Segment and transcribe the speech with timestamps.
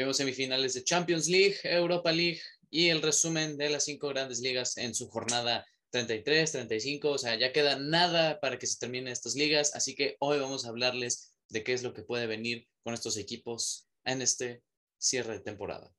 [0.00, 4.78] Vemos semifinales de Champions League, Europa League y el resumen de las cinco grandes ligas
[4.78, 7.10] en su jornada 33, 35.
[7.10, 9.74] O sea, ya queda nada para que se terminen estas ligas.
[9.74, 13.18] Así que hoy vamos a hablarles de qué es lo que puede venir con estos
[13.18, 14.62] equipos en este
[14.96, 15.92] cierre de temporada.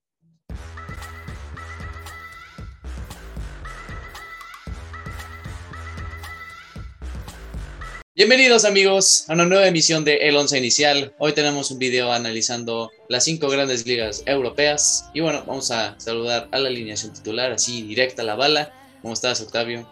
[8.24, 11.12] Bienvenidos amigos a una nueva emisión de El Once Inicial.
[11.18, 15.10] Hoy tenemos un video analizando las cinco grandes ligas europeas.
[15.16, 18.74] Y bueno, vamos a saludar a la alineación titular, así directa a la bala.
[19.02, 19.90] ¿Cómo estás, Octavio?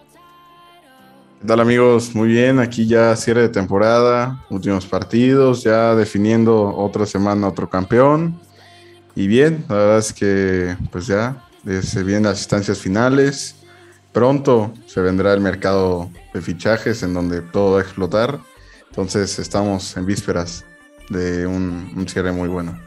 [1.41, 2.13] ¿Qué tal amigos?
[2.13, 8.39] Muy bien, aquí ya cierre de temporada, últimos partidos, ya definiendo otra semana otro campeón.
[9.15, 11.47] Y bien, la verdad es que pues ya
[11.81, 13.55] se vienen las instancias finales.
[14.11, 18.39] Pronto se vendrá el mercado de fichajes en donde todo va a explotar.
[18.89, 20.65] Entonces estamos en vísperas
[21.09, 22.79] de un, cierre muy bueno.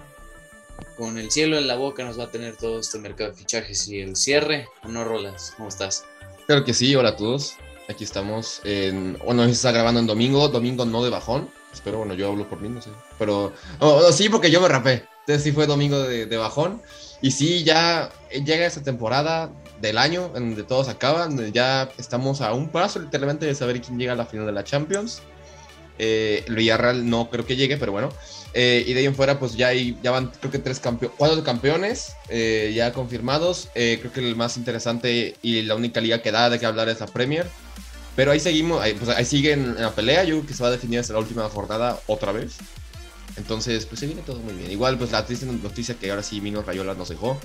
[0.96, 3.86] Con el cielo en la boca nos va a tener todo este mercado de fichajes
[3.88, 4.68] y el cierre.
[4.86, 5.54] ¿No, Rolas?
[5.56, 6.04] ¿Cómo estás?
[6.46, 7.54] Claro que sí, hola a todos.
[7.88, 8.60] Aquí estamos.
[8.64, 11.48] En, bueno, se está grabando en domingo, domingo no de bajón.
[11.72, 12.90] Espero, bueno, yo hablo por mí, no sé.
[13.18, 13.52] Pero
[14.12, 15.04] sí, porque yo me rapé.
[15.20, 16.82] Entonces sí fue domingo de, de bajón.
[17.20, 18.10] Y sí, ya
[18.44, 19.52] llega esta temporada
[19.82, 21.52] del año en donde todos acaban.
[21.52, 24.64] Ya estamos a un paso literalmente de saber quién llega a la final de la
[24.64, 25.20] Champions.
[25.98, 28.08] Eh, el Villarreal no creo que llegue, pero bueno.
[28.54, 31.16] Eh, y de ahí en fuera, pues ya, hay, ya van, creo que tres campeones,
[31.18, 33.68] cuatro campeones eh, ya confirmados.
[33.74, 36.88] Eh, creo que el más interesante y la única liga que da de que hablar
[36.88, 37.46] es la Premier.
[38.14, 40.24] Pero ahí seguimos, ahí, pues ahí siguen en la pelea.
[40.24, 42.56] Yo creo que se va a definir hasta la última jornada otra vez.
[43.36, 44.70] Entonces, pues se viene todo muy bien.
[44.70, 47.40] Igual, pues la triste noticia que ahora sí Mino Rayola nos dejó.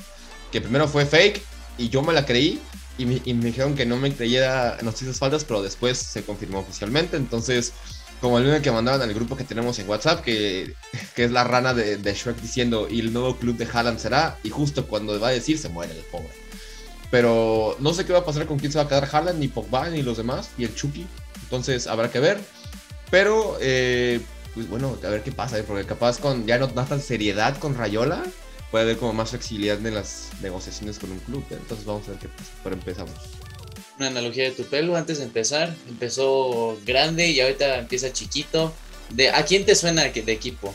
[0.52, 1.42] Que primero fue fake,
[1.78, 2.62] y yo me la creí
[2.98, 7.16] y me, dijeron que no me creyera noticias falsas, pero después se confirmó oficialmente.
[7.16, 7.74] Entonces,
[8.22, 10.74] como el meme que mandaban al grupo que tenemos en WhatsApp, que,
[11.16, 14.40] que es la rana de, de, Shrek diciendo, y el nuevo club de Haaland será,
[14.44, 16.34] y justo cuando va a decir, se muere el pobre.
[17.12, 19.48] Pero no sé qué va a pasar con quién se va a quedar Haaland, ni
[19.48, 21.06] Pogba, ni los demás, y el Chucky.
[21.44, 22.40] Entonces, habrá que ver.
[23.12, 24.20] Pero, eh,
[24.54, 28.24] pues bueno, a ver qué pasa, porque capaz con ya no tanta seriedad con Rayola,
[28.72, 31.44] puede haber como más flexibilidad en las negociaciones con un club.
[31.52, 31.58] ¿eh?
[31.60, 32.50] Entonces vamos a ver qué pasa.
[32.64, 33.14] Pero empezamos.
[33.98, 35.76] Una analogía de tu pelo antes de empezar.
[35.88, 38.74] Empezó grande y ahorita empieza chiquito.
[39.10, 40.74] De, ¿A quién te suena de equipo?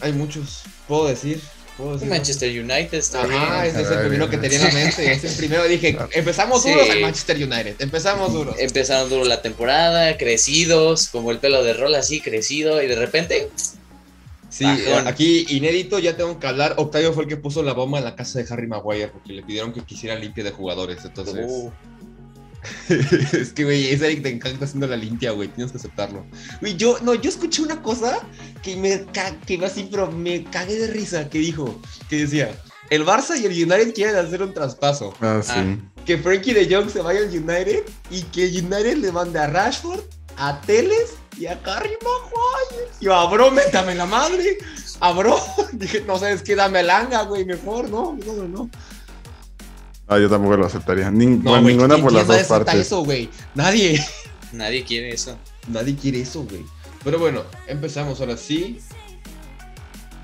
[0.00, 1.40] Hay muchos, puedo decir.
[2.06, 3.02] Manchester United.
[3.14, 5.12] Ajá, ese es el primero que tenía en la mente.
[5.12, 7.76] Ese primero dije, empezamos duros al Manchester United.
[7.78, 8.56] Empezamos duros.
[8.58, 13.50] Empezaron duro la temporada, crecidos, como el pelo de rol así, crecido, y de repente
[14.50, 14.64] Sí,
[15.06, 16.74] aquí inédito, ya tengo que hablar.
[16.76, 19.42] Octavio fue el que puso la bomba en la casa de Harry Maguire porque le
[19.42, 21.04] pidieron que quisiera limpia de jugadores.
[21.04, 21.46] Entonces.
[21.48, 21.72] Oh.
[22.88, 25.48] es que, güey, es Eric te encanta haciendo la limpia, güey.
[25.48, 26.26] Tienes que aceptarlo.
[26.60, 28.20] Güey, yo, no, yo escuché una cosa
[28.62, 29.06] que me
[29.46, 31.30] que así, pero me cagué de risa.
[31.30, 32.50] Que dijo, que decía,
[32.90, 35.14] el Barça y el United quieren hacer un traspaso.
[35.20, 35.52] Ah, sí.
[35.54, 39.38] Ah, que Frankie de Jong se vaya al United y que el United le mande
[39.38, 40.00] a Rashford,
[40.36, 42.90] a Teles y a Harry Maguire.
[43.00, 44.58] Y yo, a bro, métame la madre.
[45.00, 45.38] A bro.
[45.72, 48.70] Dije, no sabes qué, dame langa, güey, mejor, no, no, no.
[50.08, 51.10] Ah, yo tampoco lo aceptaría.
[51.10, 52.74] ninguna por las dos partes.
[52.74, 53.30] eso, güey?
[53.54, 54.04] Nadie.
[54.52, 55.38] Nadie quiere eso.
[55.68, 56.64] Nadie quiere eso, güey.
[57.04, 58.80] Pero bueno, empezamos ahora sí.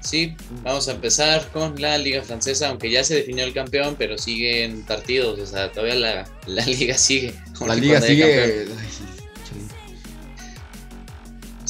[0.01, 4.19] Sí, vamos a empezar con la Liga Francesa, aunque ya se definió el campeón, pero
[4.19, 7.35] siguen partidos, o sea, todavía la, la Liga sigue.
[7.67, 8.67] La Liga sigue.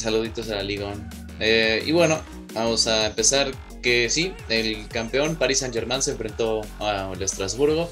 [0.07, 1.05] Saluditos a la Ligón.
[1.41, 2.21] Eh, y bueno,
[2.53, 3.51] vamos a empezar
[3.83, 7.89] que sí, el campeón Paris Saint Germain se enfrentó al Estrasburgo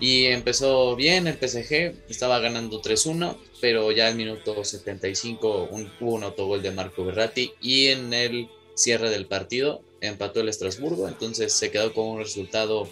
[0.00, 5.68] y empezó bien el PSG, estaba ganando 3-1, pero ya al minuto 75
[6.00, 11.06] hubo un autogol de Marco Berratti y en el cierre del partido empató el Estrasburgo,
[11.06, 12.88] entonces se quedó con un resultado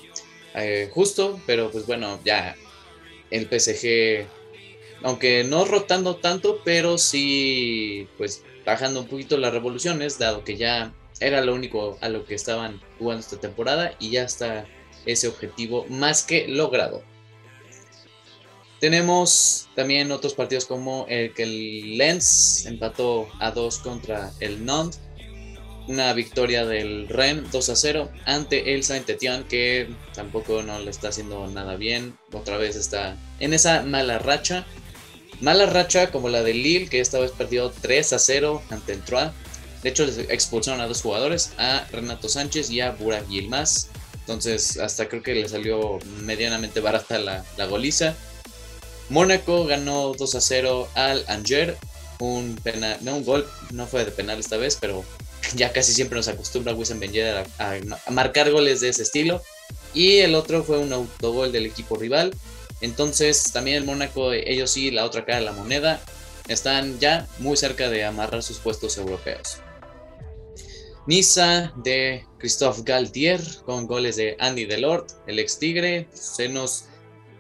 [0.54, 2.54] eh, justo, pero pues bueno, ya
[3.30, 4.28] el PSG
[5.02, 10.92] aunque no rotando tanto, pero sí, pues bajando un poquito las revoluciones, dado que ya
[11.20, 14.66] era lo único a lo que estaban jugando esta temporada y ya está
[15.06, 17.02] ese objetivo más que logrado.
[18.80, 25.00] Tenemos también otros partidos como el que el Lens empató a 2 contra el Nantes.
[25.86, 31.08] Una victoria del Ren 2 a 0 ante el Saint-Étienne que tampoco no le está
[31.08, 32.16] haciendo nada bien.
[32.32, 34.66] Otra vez está en esa mala racha
[35.40, 39.02] Mala racha como la de Lille, que esta vez perdió 3 a 0 ante el
[39.02, 39.32] Troyes.
[39.82, 43.88] De hecho, les expulsaron a dos jugadores, a Renato Sánchez y a Burak Yilmaz.
[44.20, 48.14] Entonces, hasta creo que le salió medianamente barata la, la goliza.
[49.08, 51.76] Mónaco ganó 2 a 0 al Angers.
[52.18, 55.02] Un penal, no un gol, no fue de penal esta vez, pero
[55.54, 59.42] ya casi siempre nos acostumbra Wissam Ben Yedder a, a marcar goles de ese estilo.
[59.94, 62.34] Y el otro fue un autogol del equipo rival.
[62.80, 66.00] Entonces también el Mónaco, ellos sí, la otra cara de la moneda,
[66.48, 69.58] están ya muy cerca de amarrar sus puestos europeos.
[71.06, 76.84] Niza de Christophe Galtier con goles de Andy Delort, el ex Tigre, se nos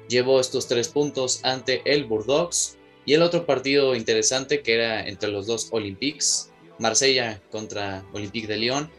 [0.08, 2.76] llevó estos tres puntos ante el Bordeaux.
[3.06, 8.56] Y el otro partido interesante que era entre los dos Olympiques, Marsella contra Olympique de
[8.56, 8.90] Lyon,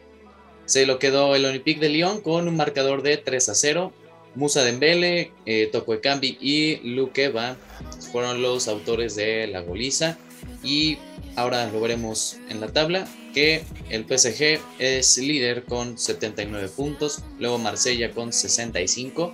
[0.65, 3.93] se lo quedó el Olympique de Lyon con un marcador de 3 a 0.
[4.35, 7.57] Musa Dembele, eh, Toko Ekambi y Luqueva
[8.11, 10.17] fueron los autores de la goliza.
[10.63, 10.97] Y
[11.35, 18.11] ahora lo en la tabla que el PSG es líder con 79 puntos, luego Marsella
[18.11, 19.33] con 65,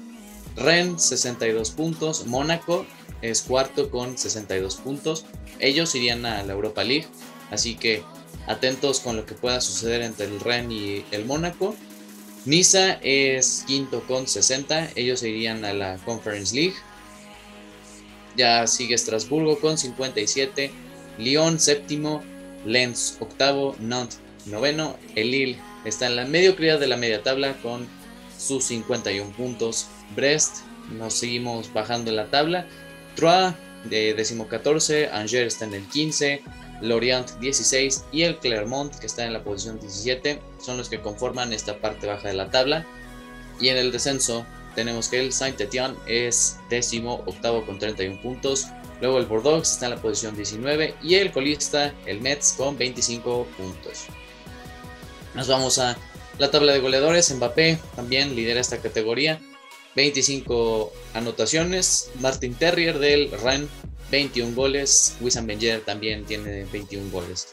[0.56, 2.86] Rennes 62 puntos, Mónaco
[3.22, 5.26] es cuarto con 62 puntos.
[5.60, 7.08] Ellos irían a la Europa League,
[7.52, 8.04] así que
[8.48, 11.76] atentos con lo que pueda suceder entre el Rennes y el Mónaco.
[12.48, 16.76] Niza es quinto con 60, ellos irían a la Conference League.
[18.38, 20.72] Ya sigue Estrasburgo con 57,
[21.18, 22.24] Lyon séptimo,
[22.66, 27.86] Lens octavo, Nantes noveno, el Lille está en la mediocridad de la media tabla con
[28.38, 29.88] sus 51 puntos.
[30.16, 30.60] Brest
[30.98, 32.66] nos seguimos bajando en la tabla.
[33.16, 36.42] Troyes de décimo 14, Angers está en el 15,
[36.82, 41.54] Lorient 16 y el Clermont que está en la posición 17 son los que conforman
[41.54, 42.86] esta parte baja de la tabla.
[43.60, 44.46] Y en el descenso
[44.76, 48.68] tenemos que el Saint-Étienne es décimo octavo con 31 puntos.
[49.02, 53.48] Luego el Bordeaux está en la posición 19 y el colista, el Metz, con 25
[53.58, 54.06] puntos.
[55.34, 55.98] Nos vamos a
[56.38, 57.34] la tabla de goleadores.
[57.34, 59.40] Mbappé también lidera esta categoría.
[59.96, 62.12] 25 anotaciones.
[62.20, 63.70] Martin Terrier del Rennes
[64.12, 65.16] 21 goles.
[65.22, 67.50] Wissam Ben también tiene 21 goles.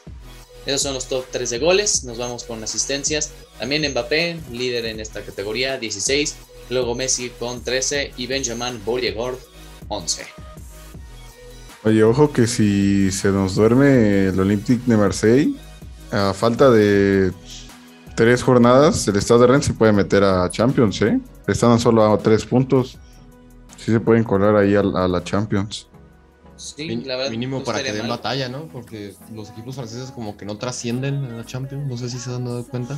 [0.65, 2.03] Esos son los top 3 de goles.
[2.03, 3.31] Nos vamos con asistencias.
[3.59, 6.35] También Mbappé, líder en esta categoría, 16.
[6.69, 9.37] Luego Messi con 13 y Benjamin Borregord
[9.87, 10.25] 11.
[11.83, 15.55] Oye, ojo que si se nos duerme el Olympique de Marseille,
[16.11, 17.31] a falta de
[18.15, 21.19] tres jornadas, el Estado de Rennes se puede meter a Champions, ¿eh?
[21.47, 22.97] Están solo a tres puntos.
[23.77, 25.87] Sí se pueden colar ahí a, la Champions.
[26.57, 28.67] Sí, la verdad, mínimo para que den batalla, ¿no?
[28.67, 31.87] Porque los equipos franceses como que no trascienden en la Champions.
[31.87, 32.97] No sé si se han dado cuenta.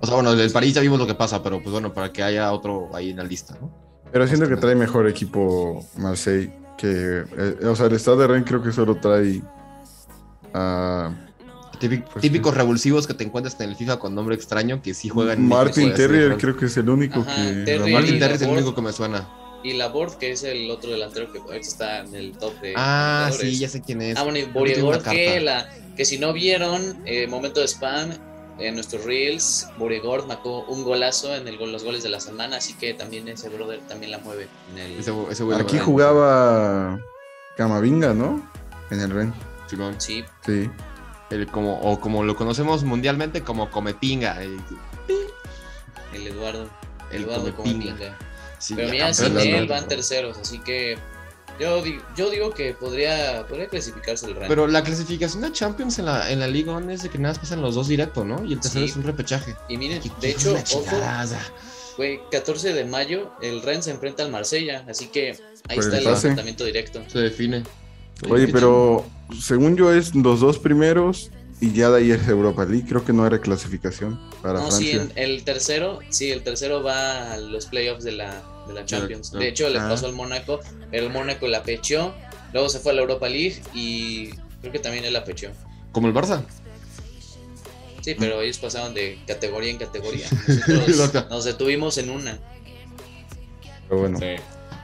[0.00, 2.22] O sea, bueno, el París ya vimos lo que pasa, pero pues bueno, para que
[2.22, 3.72] haya otro ahí en la lista, ¿no?
[4.12, 7.24] Pero siento que trae mejor equipo Marseille que.
[7.36, 9.42] Eh, o sea, el Estado de Rennes creo que solo trae.
[10.52, 11.14] a
[11.78, 15.46] pues típicos revulsivos que te encuentras en el FIFA con nombre extraño que sí juegan.
[15.46, 17.78] Martin Terrier creo que es el único que.
[17.92, 19.28] Martin Terrier es el único que me suena.
[19.66, 22.74] Y Laborde, que es el otro delantero que está en el top de.
[22.76, 24.16] Ah, sí, ya sé quién es.
[24.16, 28.10] Ah, bueno, y Borregord, que, la, que si no vieron, eh, momento de spam,
[28.60, 32.74] en nuestros reels, Borregord marcó un golazo en el, los goles de la semana, así
[32.74, 34.46] que también ese brother también la mueve.
[34.72, 35.60] En el...
[35.60, 37.00] Aquí jugaba
[37.56, 38.48] Camavinga, ¿no?
[38.92, 39.34] En el Ren.
[39.98, 40.24] Sí.
[40.44, 40.70] Sí.
[41.30, 44.40] El como, o como lo conocemos mundialmente como Comepinga.
[44.40, 44.60] El,
[46.14, 46.68] el Eduardo.
[47.10, 48.16] El Eduardo Comepinga.
[48.74, 50.98] Pero mira, sin él van terceros, así que
[51.58, 51.82] yo,
[52.16, 54.48] yo digo que podría, podría clasificarse el Rennes.
[54.48, 57.38] Pero la clasificación de Champions en la, en la Liga es de que nada más
[57.38, 58.44] pasan los dos directo, ¿no?
[58.44, 59.54] Y el tercero es un repechaje.
[59.68, 60.56] Y miren, de hecho,
[61.96, 66.06] fue 14 de mayo, el Rennes se enfrenta al Marsella, así que ahí está el
[66.06, 67.02] enfrentamiento directo.
[67.08, 67.62] Se define.
[68.28, 69.06] Oye, pero
[69.40, 72.84] según yo es los dos primeros y ya de ahí es Europa League.
[72.88, 75.04] Creo que no era clasificación para no, Francia.
[75.04, 79.32] sí, el tercero, sí, el tercero va a los playoffs de la, de la Champions.
[79.32, 80.60] De hecho, le pasó al Mónaco,
[80.92, 82.14] el Mónaco la pechó,
[82.52, 85.48] luego se fue a la Europa League y creo que también él la pechó.
[85.92, 86.42] Como el Barça.
[88.02, 90.28] Sí, pero ellos pasaron de categoría en categoría.
[90.68, 92.38] Nosotros nos detuvimos en una.
[93.88, 94.18] Pero bueno.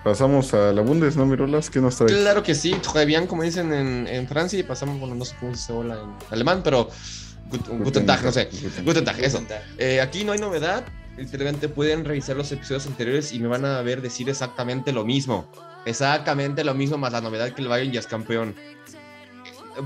[0.04, 1.70] Pasamos a la Bundes, ¿no, Mirolas?
[1.70, 2.08] ¿Qué nos trae?
[2.08, 2.74] Claro que sí,
[3.06, 6.32] bien, como dicen en, en, Francia, y pasamos, bueno, no sé cómo se habla en
[6.32, 6.88] alemán, pero
[7.50, 8.48] Guten Tag, no sé.
[8.84, 9.40] Guten Tag, eso.
[9.78, 10.84] Eh, aquí no hay novedad,
[11.16, 15.46] simplemente pueden revisar los episodios anteriores y me van a ver decir exactamente lo mismo.
[15.84, 18.54] Exactamente lo mismo, más la novedad que el Bayern ya es campeón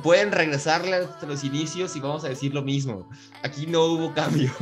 [0.03, 3.09] pueden regresarle a los inicios y vamos a decir lo mismo.
[3.43, 4.53] Aquí no hubo cambios.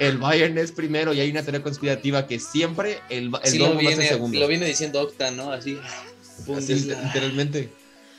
[0.00, 3.74] El Bayern es primero y hay una teoría conspirativa que siempre el, el sí, lo
[3.76, 4.38] viene, segundo.
[4.38, 5.52] Lo viene diciendo Octa, ¿no?
[5.52, 5.78] Así.
[6.46, 7.70] literalmente.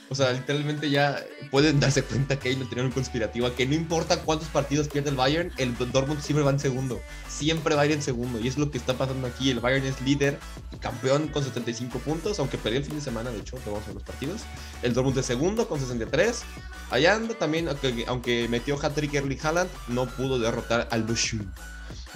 [0.08, 1.20] O sea, literalmente ya
[1.50, 5.50] pueden darse cuenta que hay una conspirativa que no importa cuántos partidos pierde el Bayern,
[5.56, 7.00] el Dortmund siempre va en segundo.
[7.28, 8.38] Siempre va a ir en segundo.
[8.38, 9.50] Y es lo que está pasando aquí.
[9.50, 10.38] El Bayern es líder,
[10.80, 14.02] campeón con 75 puntos, aunque perdió el fin de semana, de hecho, vamos a los
[14.04, 14.42] partidos.
[14.82, 16.42] El Dortmund es segundo con 63.
[16.90, 17.68] Allá anda también,
[18.06, 19.40] aunque, metió hat-trick Erling
[19.88, 21.40] no pudo derrotar al Bochum.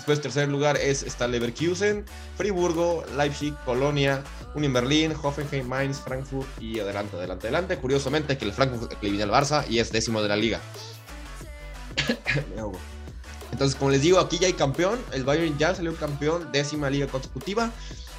[0.01, 2.07] Después, tercer lugar es, está Leverkusen,
[2.39, 7.77] Friburgo, Leipzig, Colonia, Union Berlin, Hoffenheim, Mainz, Frankfurt y adelante, adelante, adelante.
[7.77, 10.59] Curiosamente que el Frankfurt viene al Barça y es décimo de la liga.
[13.53, 14.99] Entonces, como les digo, aquí ya hay campeón.
[15.13, 17.71] El Bayern ya salió campeón, décima liga consecutiva.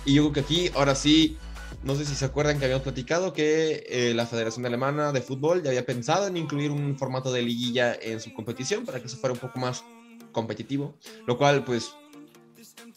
[0.05, 1.39] Y yo creo que aquí, ahora sí,
[1.81, 5.63] no sé si se acuerdan que habíamos platicado que eh, la Federación Alemana de Fútbol
[5.63, 9.17] ya había pensado en incluir un formato de liguilla en su competición para que eso
[9.17, 9.83] fuera un poco más
[10.31, 11.91] competitivo, lo cual pues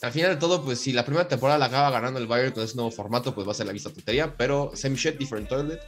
[0.02, 2.62] al final de todo, pues si la primera temporada la acaba ganando el Bayern con
[2.62, 5.80] ese nuevo formato, pues va a ser la vista tontería, pero same shit, different toilet.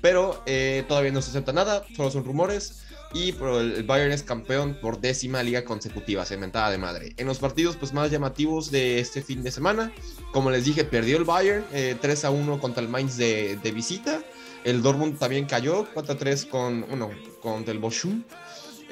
[0.00, 2.82] Pero eh, todavía no se acepta nada, solo son rumores.
[3.12, 7.12] Y el Bayern es campeón por décima liga consecutiva, cementada de madre.
[7.16, 9.92] En los partidos pues más llamativos de este fin de semana,
[10.32, 13.72] como les dije, perdió el Bayern 3 eh, a 1 contra el Mainz de, de
[13.72, 14.22] visita.
[14.62, 17.10] El Dortmund también cayó 4 a 3 con, uno,
[17.42, 18.22] contra el Bochum.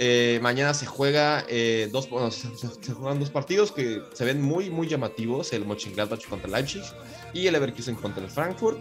[0.01, 4.87] Eh, mañana se juega eh, dos, se, juegan dos partidos que se ven muy, muy
[4.87, 6.83] llamativos: el Mönchengladbach contra el Leipzig
[7.35, 8.79] y el Leverkusen contra el Frankfurt.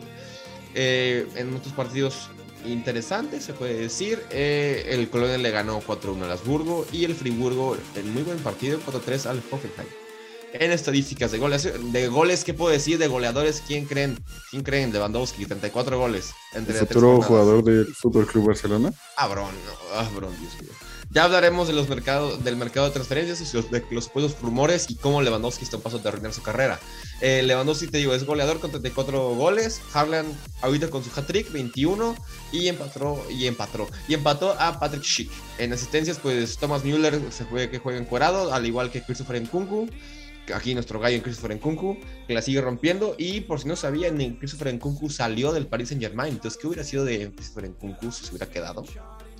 [0.76, 2.30] Eh, en otros partidos
[2.66, 8.14] interesantes, se puede decir, el Colonia le ganó 4-1 al Habsburgo y el Friburgo, en
[8.14, 10.07] muy buen partido, 4-3 al Hoffenheim.
[10.54, 12.98] En estadísticas de goles, de goles, ¿qué puedo decir?
[12.98, 14.18] De goleadores, ¿quién creen?
[14.50, 14.94] ¿Quién creen?
[14.94, 16.32] Lewandowski, 34 goles.
[16.54, 18.94] Entre ¿El futuro jugador del Fútbol Club Barcelona?
[19.18, 19.52] Ah, bron,
[19.94, 20.72] ah, bron, Dios mío.
[21.10, 24.96] Ya hablaremos de los mercados, del mercado de transferencias y los, de los rumores y
[24.96, 26.80] cómo Lewandowski está a paso de arruinar su carrera.
[27.22, 29.82] Eh, Lewandowski, te digo, es goleador con 34 goles.
[29.94, 30.26] Harlan
[30.62, 32.16] ahorita con su hat-trick, 21.
[32.52, 35.32] Y empató, y empató, y empató a Patrick Schick.
[35.58, 39.90] En asistencias, pues Thomas Müller se fue que juega encuerado, al igual que Christopher Nkunku.
[40.54, 43.16] Aquí nuestro gallo en Christopher Nkunku, que la sigue rompiendo.
[43.18, 46.34] Y por si no sabían, Christopher Nkunku salió del Paris Saint Germain.
[46.34, 48.84] Entonces, ¿qué hubiera sido de Christopher Nkunku si se hubiera quedado?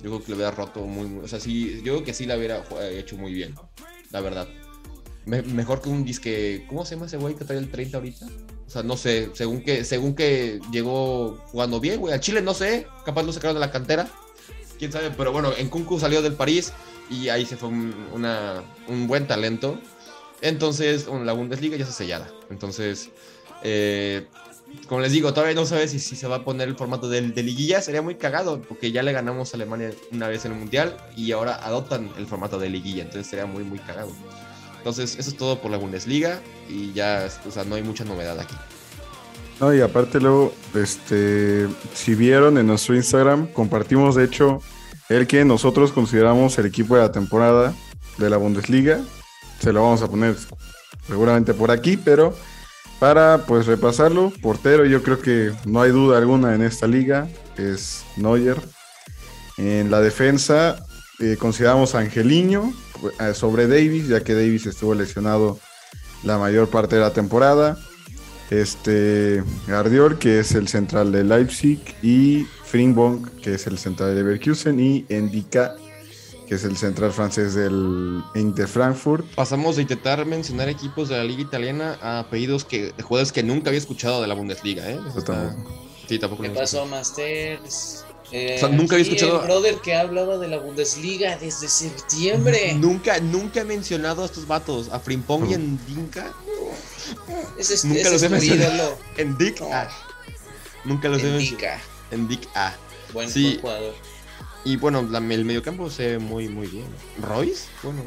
[0.02, 2.36] Yo creo que lo hubiera roto muy, O sea, sí, yo creo que sí la
[2.36, 2.62] hubiera
[2.92, 3.54] hecho muy bien,
[4.10, 4.46] la verdad.
[5.26, 6.64] mejor que un disque.
[6.68, 8.26] ¿Cómo se llama ese güey que trae el 30 ahorita?
[8.66, 12.14] O sea, no sé, según que, según que llegó jugando bien, güey.
[12.14, 14.08] A Chile no sé, capaz lo sacaron de la cantera.
[14.78, 16.72] Quién sabe, pero bueno, en Kunku salió del París
[17.10, 17.94] y ahí se fue un,
[18.88, 19.80] un buen talento.
[20.40, 22.30] Entonces, la Bundesliga ya está sellada.
[22.50, 23.10] Entonces,
[23.62, 24.26] eh,
[24.86, 27.42] como les digo, todavía no sabes si, se va a poner el formato de, de,
[27.42, 27.80] liguilla.
[27.80, 31.32] Sería muy cagado porque ya le ganamos a Alemania una vez en el Mundial y
[31.32, 33.02] ahora adoptan el formato de liguilla.
[33.02, 34.12] Entonces sería muy, muy cagado.
[34.76, 38.38] Entonces, eso es todo por la Bundesliga y ya, o sea, no hay mucha novedad
[38.38, 38.54] aquí.
[39.60, 44.62] No, y aparte luego, este, si vieron en nuestro Instagram, compartimos de hecho
[45.08, 47.74] el que nosotros consideramos el equipo de la temporada
[48.18, 49.00] de la Bundesliga.
[49.60, 50.36] Se lo vamos a poner
[51.06, 52.34] seguramente por aquí, pero
[52.98, 58.04] para pues repasarlo, portero yo creo que no hay duda alguna en esta liga, es
[58.16, 58.60] Neuer.
[59.56, 60.78] En la defensa
[61.20, 62.72] eh, consideramos a Angeliño
[63.20, 65.58] eh, sobre Davis, ya que Davis estuvo lesionado
[66.22, 67.78] la mayor parte de la temporada.
[68.50, 74.22] Este Gardiol, que es el central de Leipzig, y Fringbong, que es el central de
[74.22, 75.74] Leverkusen, y Endika,
[76.48, 79.26] que es el central francés del Inter Frankfurt.
[79.34, 83.42] Pasamos de intentar mencionar equipos de la liga italiana a apellidos que, de jugadores que
[83.42, 84.98] nunca había escuchado de la Bundesliga, ¿eh?
[86.08, 86.42] Sí, tampoco.
[86.42, 88.04] ¿Qué pasó, Masters?
[88.32, 89.40] Eh, o sea, nunca había escuchado.
[89.40, 92.74] El brother que hablaba de la Bundesliga desde septiembre.
[92.74, 96.32] Nunca, nunca he mencionado a estos vatos, a Frimpong y en Dinka.
[97.58, 98.98] Ese es, nunca los he mencionado.
[99.16, 99.88] En Dick A.
[100.84, 101.80] Nunca los he mencionado.
[102.10, 102.74] En Dick A.
[103.12, 103.58] Buen, sí.
[103.60, 103.94] jugador.
[104.68, 106.84] Y bueno, el mediocampo se ve muy, muy bien.
[107.22, 107.70] ¿Royce?
[107.82, 108.02] Bueno.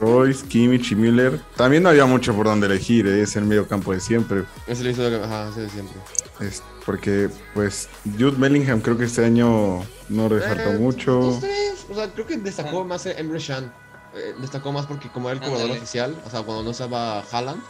[0.00, 1.38] Royce, Kimmich y Müller.
[1.56, 3.20] También no había mucho por donde elegir, ¿eh?
[3.20, 4.44] es el mediocampo de siempre.
[4.66, 6.00] Es el hizo de, ajá, de siempre.
[6.40, 11.18] Es porque, pues, Jude Bellingham creo que este año no resaltó eh, mucho.
[11.20, 12.84] o sea, creo que destacó ah.
[12.84, 13.70] más Emre Can.
[14.14, 17.62] Eh, destacó más porque como era el jugador oficial, o sea, cuando no estaba Haaland,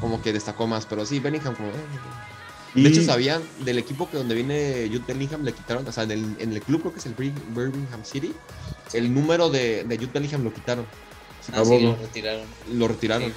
[0.00, 0.84] como que destacó más.
[0.84, 1.70] Pero sí, Bellingham como...
[2.74, 6.10] De hecho, sabían del equipo que donde viene Jude Bellingham le quitaron, o sea, en
[6.10, 8.34] el, en el club creo que es el Birmingham City,
[8.92, 10.86] el número de, de Jude Bellingham lo quitaron.
[11.52, 12.46] Ah, sí, lo retiraron.
[12.72, 13.32] Lo retiraron.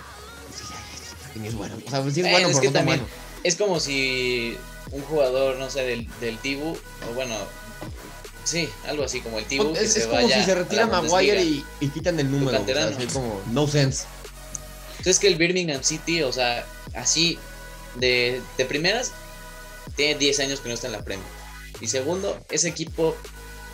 [1.33, 1.45] Sí.
[1.45, 1.75] es bueno.
[1.85, 3.01] O sea, sí es eh, bueno, es que también
[3.43, 4.57] Es como si
[4.91, 7.35] un jugador, no sé, del, del Tibu, o bueno,
[8.43, 9.75] sí, algo así como el Tibu.
[9.75, 12.59] Es, es como si se retira Maguire y, y, quitan el número.
[12.59, 14.05] O sea, así como, no sense.
[14.97, 16.65] Entonces que el Birmingham City, o sea,
[16.95, 17.37] así,
[17.95, 19.11] de, de primeras,
[19.97, 21.27] tiene 10 años que no está en la Premier.
[21.81, 23.15] Y segundo, ese equipo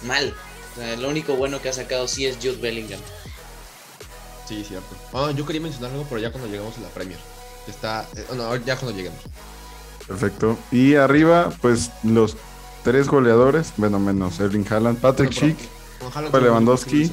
[0.04, 0.34] mal.
[0.74, 3.00] O sea, lo único bueno que ha sacado sí es Jude Bellingham.
[4.48, 4.96] Sí, cierto.
[5.14, 7.20] Ah, yo quería mencionar algo, pero ya cuando llegamos a la Premier.
[7.68, 9.20] Está, eh, no, ya cuando lleguemos.
[10.08, 10.58] Perfecto.
[10.72, 12.36] Y arriba, pues los
[12.84, 15.58] tres goleadores, bueno, menos Erling Haaland, Patrick Schick
[16.06, 17.12] estuvo Lewandowski.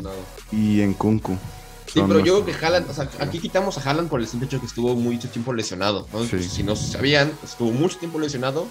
[0.50, 1.38] y Nkunku.
[1.86, 4.46] Sí, pero yo creo que Haaland, o sea, aquí quitamos a Haaland por el simple
[4.46, 6.06] hecho que estuvo mucho tiempo lesionado.
[6.12, 6.24] ¿no?
[6.24, 6.42] Sí.
[6.42, 8.66] Si no sabían, estuvo mucho tiempo lesionado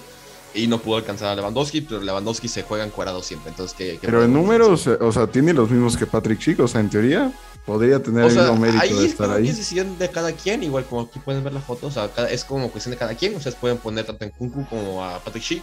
[0.54, 3.50] y no pudo alcanzar a Lewandowski, pero Lewandowski se juega encuadrado siempre.
[3.50, 6.60] Entonces, ¿qué, qué Pero en números, eh, o sea, tiene los mismos que Patrick Schick,
[6.60, 7.32] o sea, en teoría
[7.66, 9.48] podría tener O el sea, mismo mérito ahí de es, estar ahí.
[9.48, 12.44] es decisión de cada quien, igual como aquí pueden ver la foto, o sea, es
[12.44, 13.34] como cuestión de cada quien.
[13.36, 15.62] Ustedes pueden poner tanto en Kunku como a Patrick Schick,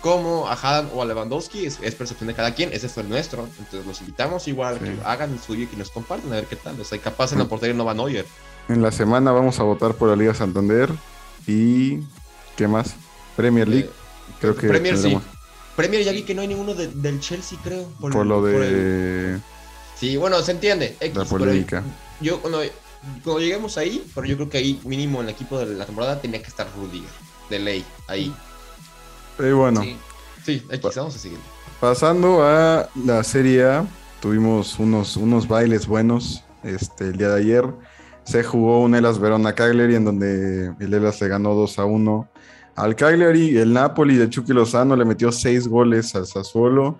[0.00, 3.08] como a Haaland o a Lewandowski, es, es percepción de cada quien, ese fue el
[3.08, 3.48] nuestro.
[3.58, 4.84] Entonces los invitamos igual a Sí.
[4.84, 6.78] que hagan el suyo y que nos compartan a ver qué tal.
[6.80, 8.26] O sea, capaz en la portería no va Neuer.
[8.68, 10.90] En la semana vamos a votar por la Liga Santander
[11.46, 12.00] y
[12.56, 12.94] ¿qué más?
[13.36, 13.86] Premier League.
[13.86, 14.05] Eh,
[14.40, 15.02] Creo que Premier sí.
[15.02, 15.22] tendremos
[15.76, 17.84] Premier ya vi que no hay ninguno de- del Chelsea, creo.
[18.00, 18.72] por lo por el-
[19.34, 19.38] de
[19.98, 20.96] Sí, bueno, se entiende.
[21.00, 21.82] X, la polémica.
[22.20, 22.60] yo cuando,
[23.24, 26.20] cuando lleguemos ahí, pero yo creo que ahí mínimo en el equipo de la temporada
[26.20, 27.08] tenía que estar Rudiger,
[27.50, 28.34] de ley, ahí.
[29.38, 29.96] Y bueno, Sí.
[30.44, 31.38] Sí, X, vamos a seguir.
[31.80, 33.86] pasando a la Serie A,
[34.20, 37.64] tuvimos unos, unos bailes buenos este, el día de ayer.
[38.24, 42.28] Se jugó un Elas Verona Cagliari en donde el Elas le ganó 2 a 1
[42.76, 43.56] al Cagliari.
[43.56, 46.98] El Napoli de Chucky Lozano le metió 6 goles al Sassuolo.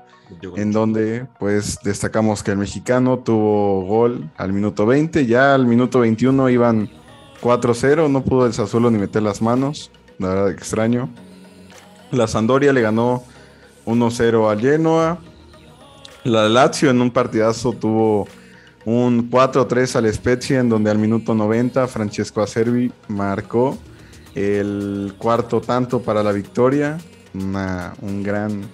[0.56, 6.00] En donde pues destacamos que el mexicano tuvo gol al minuto 20, ya al minuto
[6.00, 6.90] 21 iban
[7.40, 11.08] 4-0, no pudo el Sassuolo ni meter las manos, la verdad extraño.
[12.10, 13.22] La Sandoria le ganó
[13.84, 15.18] 1-0 al Genoa.
[16.24, 18.26] La Lazio en un partidazo tuvo
[18.84, 23.78] un 4-3 al Spezia en donde al minuto 90 Francesco Acerbi marcó
[24.36, 26.98] el cuarto tanto para la victoria,
[27.34, 28.68] un gran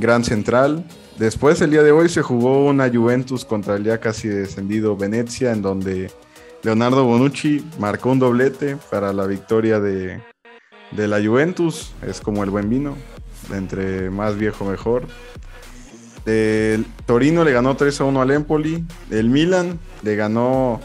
[0.00, 0.84] gran central.
[1.18, 5.52] Después, el día de hoy, se jugó una Juventus contra el ya casi descendido Venecia,
[5.52, 6.10] en donde
[6.62, 10.20] Leonardo Bonucci marcó un doblete para la victoria de,
[10.92, 11.92] de la Juventus.
[12.06, 12.96] Es como el buen vino,
[13.54, 15.06] entre más viejo mejor.
[16.26, 18.84] El Torino le ganó 3 a 1 al Empoli.
[19.10, 20.80] El Milan le ganó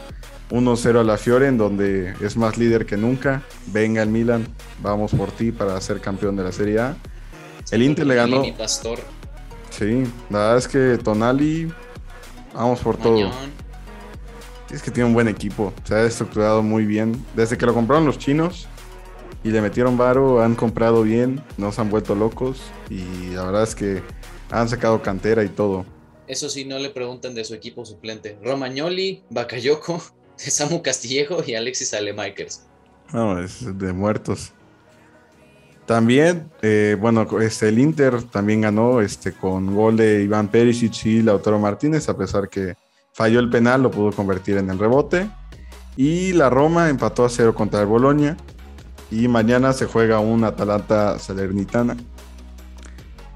[0.52, 3.44] 1-0 a la Fiore, en donde es más líder que nunca.
[3.68, 4.48] Venga el Milan,
[4.82, 6.98] vamos por ti para ser campeón de la Serie A.
[7.72, 8.44] El Inter le ganó.
[8.58, 9.00] Pastor,
[9.78, 11.70] Sí, la verdad es que Tonali,
[12.54, 13.30] vamos por todo.
[14.72, 17.22] Es que tiene un buen equipo, se ha estructurado muy bien.
[17.36, 18.68] Desde que lo compraron los chinos
[19.44, 23.64] y le metieron varo, han comprado bien, no se han vuelto locos y la verdad
[23.64, 24.02] es que
[24.50, 25.86] han sacado cantera y todo.
[26.28, 28.40] Eso sí, no le preguntan de su equipo suplente.
[28.42, 30.02] Romagnoli, Bakayoko,
[30.38, 32.64] Samu Castillejo y Alexis Alemakers.
[33.14, 34.52] No, es de muertos.
[35.86, 41.22] También, eh, bueno, este, el Inter también ganó este, con gol de Iván Perisic y
[41.22, 42.76] Lautaro Martínez, a pesar que
[43.14, 45.30] falló el penal, lo pudo convertir en el rebote.
[45.96, 48.36] Y la Roma empató a cero contra el Boloña.
[49.12, 51.96] Y mañana se juega un Atalanta Salernitana.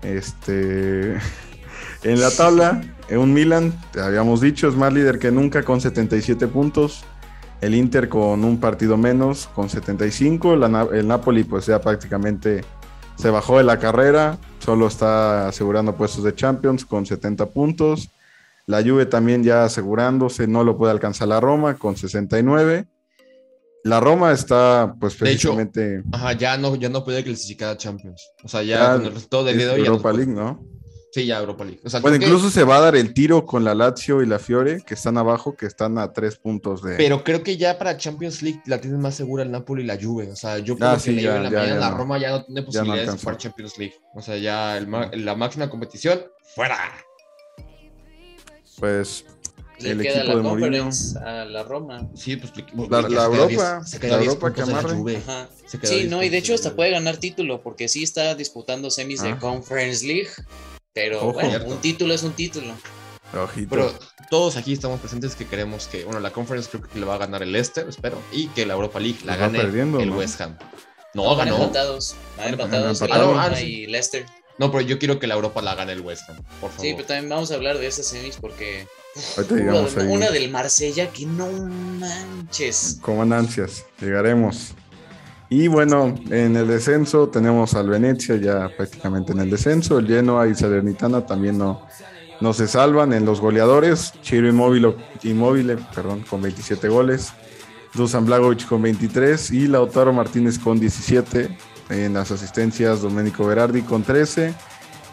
[0.01, 1.13] Este,
[2.03, 2.81] en la tabla,
[3.17, 7.03] un Milan, te habíamos dicho, es más líder que nunca con 77 puntos.
[7.61, 10.55] El Inter con un partido menos, con 75.
[10.55, 12.63] La el Napoli pues ya prácticamente
[13.17, 14.37] se bajó de la carrera.
[14.59, 18.09] Solo está asegurando puestos de Champions con 70 puntos.
[18.65, 22.85] La Juve también ya asegurándose, no lo puede alcanzar la Roma con 69.
[23.83, 27.77] La Roma está pues De hecho, precisamente Ajá, ya no, ya no puede clasificar a
[27.77, 28.21] Champions.
[28.43, 29.79] O sea, ya, Ya con el resultado del día de hoy.
[29.79, 30.25] ya no Europa puede.
[30.25, 30.63] League, ¿no?
[31.11, 31.79] Sí, ya Europa League.
[31.83, 34.21] O sea, Bueno, creo que- incluso se va a dar el tiro con la Lazio
[34.21, 36.97] y la Fiore, que están abajo, que están a tres puntos de...
[36.97, 39.97] Pero creo que ya para Champions League la tienen más segura el Napoli y la
[39.99, 40.29] Juve.
[40.31, 41.97] O sea, yo creo Ah, que sí, ya, la ya, mañana ya la no.
[41.97, 43.23] Roma ya no tiene posibilidades de alcanzó.
[43.23, 43.95] jugar Champions League.
[44.13, 46.21] O sea, ya el ma- la máxima competición,
[46.55, 46.77] fuera.
[48.79, 49.25] Pues
[49.79, 50.83] Le El queda equipo la de Mourinho.
[50.83, 52.07] Conference a la Roma.
[52.13, 52.51] Sí, pues
[52.89, 54.95] La- ya la se queda Europa, 10 se queda la 10 Europa que de amarre.
[54.95, 55.17] Juve.
[55.25, 55.49] Ajá.
[55.65, 58.35] Se queda Sí, 10 no, y de hecho hasta puede ganar título porque sí está
[58.35, 59.39] disputando semis de Ah.
[59.39, 60.27] Conference League.
[60.93, 61.33] Pero Ojo.
[61.33, 61.69] bueno, Cierto.
[61.69, 62.73] un título es un título.
[63.33, 63.69] ojito.
[63.69, 63.93] Pero
[64.29, 67.17] todos aquí estamos presentes que queremos que, bueno, la Conference creo que le va a
[67.19, 70.17] ganar el Leicester, espero, y que la Europa League la Pues gane perdiendo, el ¿no?
[70.17, 70.57] West Ham.
[71.13, 71.57] No, Van ganó.
[71.63, 72.15] empatados.
[72.37, 73.27] Van Van empatados empatados.
[73.27, 73.65] Roma Ah, sí.
[73.65, 74.25] y Leicester.
[74.57, 76.85] No, pero yo quiero que la Europa la gane el West Ham, por favor.
[76.85, 78.87] Sí, pero también vamos a hablar de esas semis porque
[79.37, 80.07] Ahorita una, llegamos ahí.
[80.07, 82.97] una del Marsella que no manches.
[83.01, 84.73] Con ansias, llegaremos.
[85.49, 89.97] Y bueno, en el descenso tenemos al Venecia ya prácticamente en el descenso.
[89.97, 91.81] El Genoa y Salernitana también no,
[92.39, 93.13] no se salvan.
[93.13, 97.33] En los goleadores, Chiro Inmóvil, Inmóvil perdón, con 27 goles.
[97.95, 101.57] Dusan Blagovic con 23 y Lautaro Martínez con 17.
[101.89, 104.53] En las asistencias, Domenico Berardi con 13.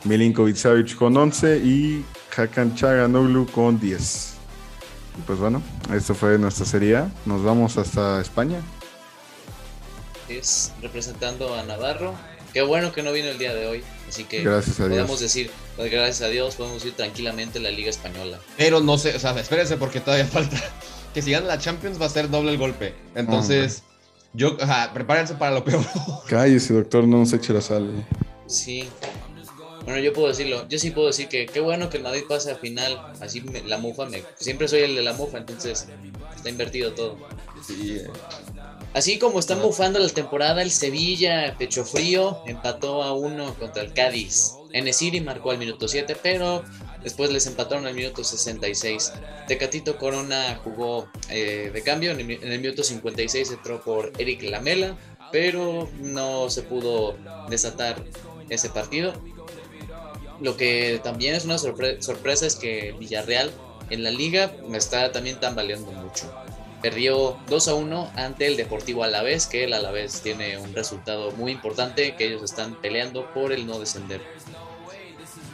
[0.04, 2.04] Milinkovic Savic con 11 y
[2.36, 4.34] Hakan Chaganoglu con 10.
[5.18, 5.62] Y pues bueno,
[5.94, 7.04] esto fue nuestra serie.
[7.24, 8.60] Nos vamos hasta España.
[10.28, 12.14] Es representando a Navarro.
[12.52, 13.84] Qué bueno que no vino el día de hoy.
[14.08, 15.20] Así que Gracias a podemos Dios.
[15.20, 18.38] decir, pues, gracias a Dios, podemos ir tranquilamente a la Liga Española.
[18.56, 20.56] Pero no sé, o sea, espérense porque todavía falta.
[21.12, 22.94] Que si gana la Champions va a ser doble el golpe.
[23.14, 23.82] Entonces,
[24.32, 25.84] yo, ajá, prepárense para lo peor.
[26.28, 28.06] Cállese, doctor, no nos eche la sal.
[28.46, 28.88] Sí.
[29.84, 30.66] Bueno, yo puedo decirlo.
[30.68, 33.12] Yo sí puedo decir que qué bueno que el Madrid pase a final.
[33.20, 34.22] Así me- la mufa me.
[34.36, 35.86] Siempre soy el de la mufa, entonces
[36.34, 37.16] está invertido todo.
[37.66, 38.06] Sí, eh.
[38.96, 43.92] Así como están bufando la temporada, el Sevilla, pecho frío, empató a uno contra el
[43.92, 44.54] Cádiz.
[44.72, 46.64] Enesiri marcó al minuto 7, pero
[47.02, 49.12] después les empataron al minuto 66.
[49.48, 54.12] Tecatito Corona jugó eh, de cambio, en el, mi- en el minuto 56 entró por
[54.16, 54.96] Eric Lamela,
[55.30, 57.18] pero no se pudo
[57.50, 58.02] desatar
[58.48, 59.12] ese partido.
[60.40, 63.50] Lo que también es una sorpre- sorpresa es que Villarreal
[63.90, 66.32] en la liga me está también tambaleando mucho
[66.86, 71.50] perdió 2 a 1 ante el Deportivo Alavés, que el Alavés tiene un resultado muy
[71.50, 74.20] importante, que ellos están peleando por el no descender.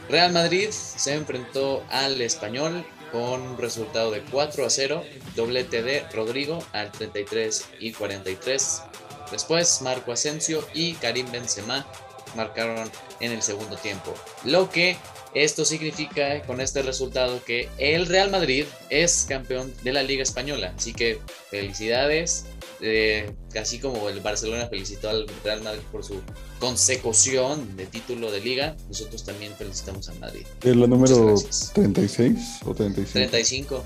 [0.09, 5.03] Real Madrid se enfrentó al Español con un resultado de 4 a 0,
[5.35, 8.83] doblete de Rodrigo al 33 y 43.
[9.31, 11.87] Después Marco Asensio y Karim Benzema
[12.35, 12.91] marcaron
[13.21, 14.13] en el segundo tiempo.
[14.43, 14.97] Lo que
[15.33, 20.73] esto significa con este resultado que el Real Madrid es campeón de la Liga Española.
[20.77, 21.19] Así que
[21.49, 22.45] felicidades.
[22.81, 26.21] eh, así como el Barcelona felicitó al Real Madrid por su
[26.59, 30.45] consecución de título de liga, nosotros también felicitamos al Madrid.
[30.61, 31.71] ¿Es la número Muchas gracias.
[31.73, 33.13] 36 o 35?
[33.13, 33.83] 35.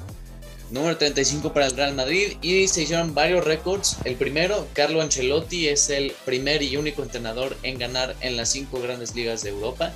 [0.69, 3.97] Número 35 para el Real Madrid y se hicieron varios récords.
[4.03, 8.81] El primero, Carlo Ancelotti es el primer y único entrenador en ganar en las cinco
[8.81, 9.93] grandes ligas de Europa.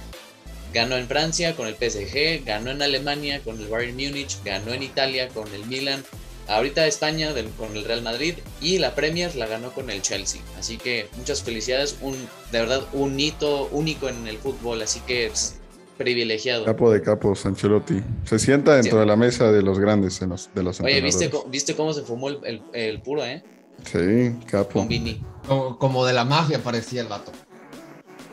[0.74, 4.84] Ganó en Francia con el PSG, ganó en Alemania con el Bayern Múnich, ganó en
[4.84, 6.04] Italia con el Milan,
[6.48, 10.42] ahorita España del- con el Real Madrid y la Premier la ganó con el Chelsea.
[10.58, 12.14] Así que muchas felicidades, un,
[12.52, 15.56] de verdad un hito único en el fútbol, así que es
[15.98, 16.66] privilegiado.
[16.66, 18.02] Capo de capos, Ancelotti.
[18.26, 19.00] Se sienta dentro Sí.
[19.02, 22.02] de la mesa de los grandes, en los, de los Oye, ¿viste, ¿viste cómo se
[22.04, 23.44] fumó el, el- el puro, eh?
[23.86, 24.80] Sí, capo.
[24.80, 25.22] Con Vini.
[25.48, 27.32] Como, como de la mafia parecía el vato.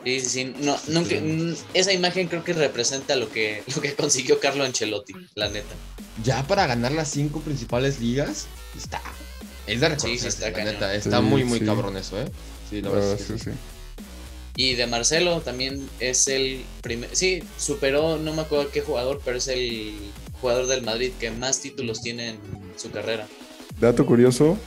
[0.09, 0.53] Sí, sí, sí.
[0.61, 1.15] No, nunca,
[1.73, 5.75] esa imagen creo que representa lo que, lo que consiguió Carlo Ancelotti, la neta.
[6.23, 9.01] Ya para ganar las cinco principales ligas, está.
[9.67, 10.73] Es de reconocerse, Sí, sí, está la cañón.
[10.73, 10.95] neta.
[10.95, 11.65] Está Sí, muy, muy sí.
[11.65, 12.25] cabrón eso, ¿eh?
[12.69, 13.37] Sí, la verdad sí.
[13.37, 13.51] sí.
[14.55, 17.15] Y de Marcelo también es el primer.
[17.15, 19.93] Sí, superó, no me acuerdo qué jugador, pero es el
[20.41, 22.39] jugador del Madrid que más títulos tiene en
[22.75, 23.27] su carrera.
[23.79, 24.57] Dato curioso,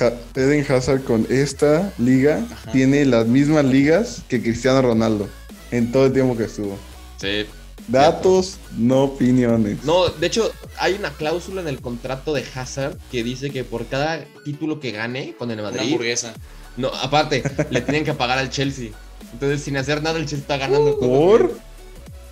[0.00, 2.72] Ha- Eden Hazard con esta liga Ajá.
[2.72, 5.28] tiene las mismas ligas que Cristiano Ronaldo
[5.70, 6.76] en todo el tiempo que estuvo.
[7.20, 7.46] Sí.
[7.88, 9.84] Datos, no opiniones.
[9.84, 13.86] No, de hecho, hay una cláusula en el contrato de Hazard que dice que por
[13.86, 16.34] cada título que gane con el Una Madrid, hamburguesa.
[16.76, 18.90] no, aparte, le tienen que pagar al Chelsea.
[19.32, 21.08] Entonces, sin hacer nada, el Chelsea está ganando todo.
[21.08, 21.58] ¿Por?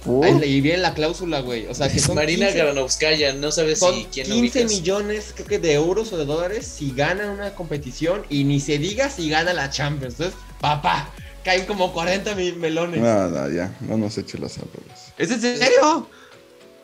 [0.05, 0.27] ¿Por?
[0.27, 1.67] Ahí leí bien la cláusula, güey.
[1.67, 4.73] O sea, que son Marina 15 Granovskaya, no sabes Son si quién lo 15 ubicas.
[4.79, 8.79] millones, creo que de euros o de dólares si ganan una competición y ni se
[8.79, 10.15] diga si gana la Champions.
[10.19, 11.11] Entonces, papá,
[11.43, 13.01] caen como 40 mil melones.
[13.01, 15.13] No, no, ya, no nos eche las algas.
[15.17, 16.09] ¿Es en serio?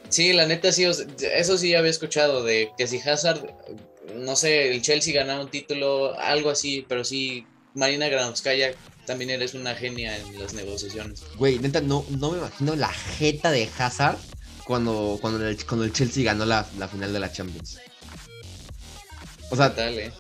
[0.09, 3.47] Sí, la neta sí, eso sí había escuchado de que si Hazard,
[4.17, 8.73] no sé, el Chelsea ganaba un título, algo así, pero sí, Marina Granovskaya
[9.11, 11.25] también eres una genia en las negociaciones.
[11.37, 14.17] Güey, neta, no, no me imagino la jeta de Hazard
[14.65, 17.79] cuando, cuando, el, cuando el Chelsea ganó la, la final de la Champions.
[19.51, 20.13] O sea, Tal, eh.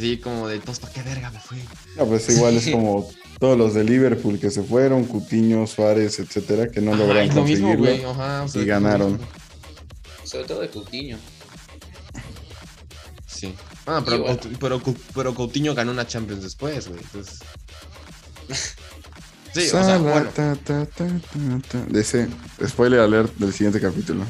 [0.00, 1.58] sí, como de, pues, ¿para qué verga me fui?
[1.94, 6.70] No, pues igual es como todos los de Liverpool que se fueron, Cutiño, Suárez, etcétera,
[6.70, 7.76] que no Ajá, lograron lo conseguirlo.
[7.76, 8.02] güey.
[8.02, 9.20] Ajá, o sea, y ganaron.
[10.24, 11.18] Sobre todo de Coutinho.
[13.26, 13.54] Sí.
[13.84, 14.24] Ah, pero,
[14.58, 14.80] pero,
[15.14, 17.00] pero Coutinho ganó una Champions después, güey.
[17.02, 17.40] Entonces.
[18.54, 20.30] Sí, o sea, bueno.
[20.34, 21.08] ta, ta, ta, ta,
[21.70, 21.78] ta.
[21.88, 22.26] De ese
[22.66, 24.24] spoiler alert del siguiente capítulo.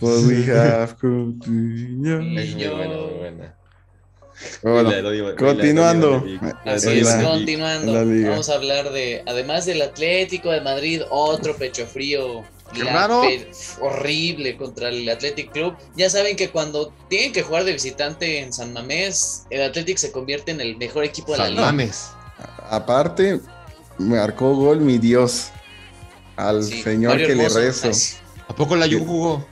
[0.00, 0.94] But we have.
[1.02, 3.54] Es muy buena, muy buena.
[4.62, 6.20] Bueno, La- la- continuando.
[6.20, 8.04] digo- la- Así En es, la- continuando.
[8.04, 8.30] la.
[8.30, 12.42] Vamos a hablar de, además del Atlético de Madrid, otro pecho frío.
[12.74, 13.50] ¡Qué la pe-
[13.82, 15.76] horrible contra el Athletic Club.
[15.94, 20.10] Ya saben que cuando tienen que jugar de visitante en San Mamés, el Athletic se
[20.10, 21.66] convierte en el mejor equipo de la San liga.
[21.66, 22.08] Mames.
[22.70, 23.40] Aparte,
[23.98, 25.48] marcó gol mi Dios.
[26.36, 27.90] Al Sí, señor Mario que le rezo.
[27.90, 28.16] Así.
[28.48, 28.98] ¿A poco la Sí.
[28.98, 29.46] jugó?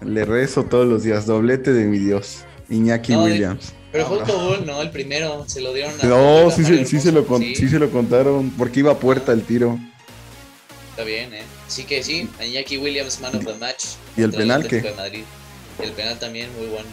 [0.00, 1.26] Le rezo todos los días.
[1.26, 2.44] Doblete de mi Dios.
[2.70, 3.72] Iñaki No, Williams.
[3.92, 4.80] Pero fue autogol, ¿no?
[4.80, 6.04] El primero se lo dieron a.
[6.06, 8.50] No, sí, se- sí, se lo, con- sí se lo contaron.
[8.56, 9.78] Porque iba a puerta el tiro.
[10.90, 11.42] Está bien, ¿eh?
[11.68, 13.84] Sí que sí, Iñaki Williams, man of the match.
[14.16, 14.80] ¿Y el penal qué?
[14.80, 15.24] de Madrid.
[15.78, 16.86] El penal también, muy bueno.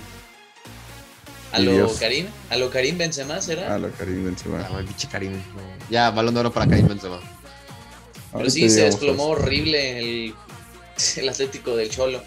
[1.52, 1.98] A lo Dios.
[2.00, 3.74] Karim, a lo Karim Benzema será.
[3.74, 4.68] Ah, la Karim Benzema.
[4.70, 5.34] Ah, pinche Karim.
[5.34, 5.40] no.
[5.90, 7.20] Ya, balón de oro para Karim Benzema.
[8.34, 9.44] Pero sí, se desplomó a eso.
[9.44, 10.36] horrible el,
[11.18, 12.22] el Atlético del Cholo.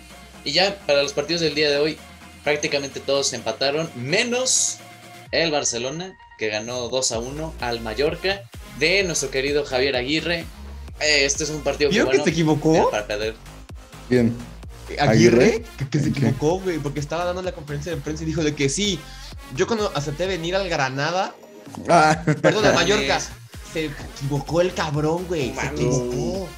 [0.45, 1.97] Y ya para los partidos del día de hoy,
[2.43, 4.79] prácticamente todos se empataron, menos
[5.31, 8.43] el Barcelona, que ganó 2 a 1 al Mallorca,
[8.81, 10.41] de nuestro querido Javier Aguirre.
[11.01, 12.91] Eh, este es un partido que, ¿Vieron que bueno, se equivocó?
[12.91, 13.35] para perder.
[14.11, 14.35] Bien.
[14.99, 18.43] Aguirre, que, que se equivocó, güey, porque estaba dando la conferencia de prensa y dijo
[18.43, 18.99] de que sí.
[19.57, 21.35] Yo cuando acepté venir al Granada,
[21.89, 22.75] Ah, perdón, Mames.
[22.75, 23.21] Mallorca,
[23.73, 25.55] se equivocó el cabrón, güey.
[25.55, 26.49] Se equivocó.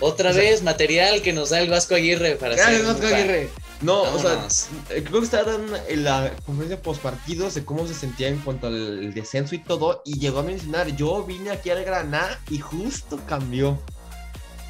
[0.00, 3.06] Otra O sea- vez material que nos da el Vasco Aguirre para Gracias, hacer Vasco
[3.14, 3.50] Aguirre.
[3.82, 4.46] No, o sea,
[4.90, 8.38] eh, creo que estaba dando en la conferencia post partidos de cómo se sentía en
[8.38, 12.58] cuanto al descenso y todo, y llegó a mencionar, yo vine aquí al Granada y
[12.58, 13.80] justo cambió.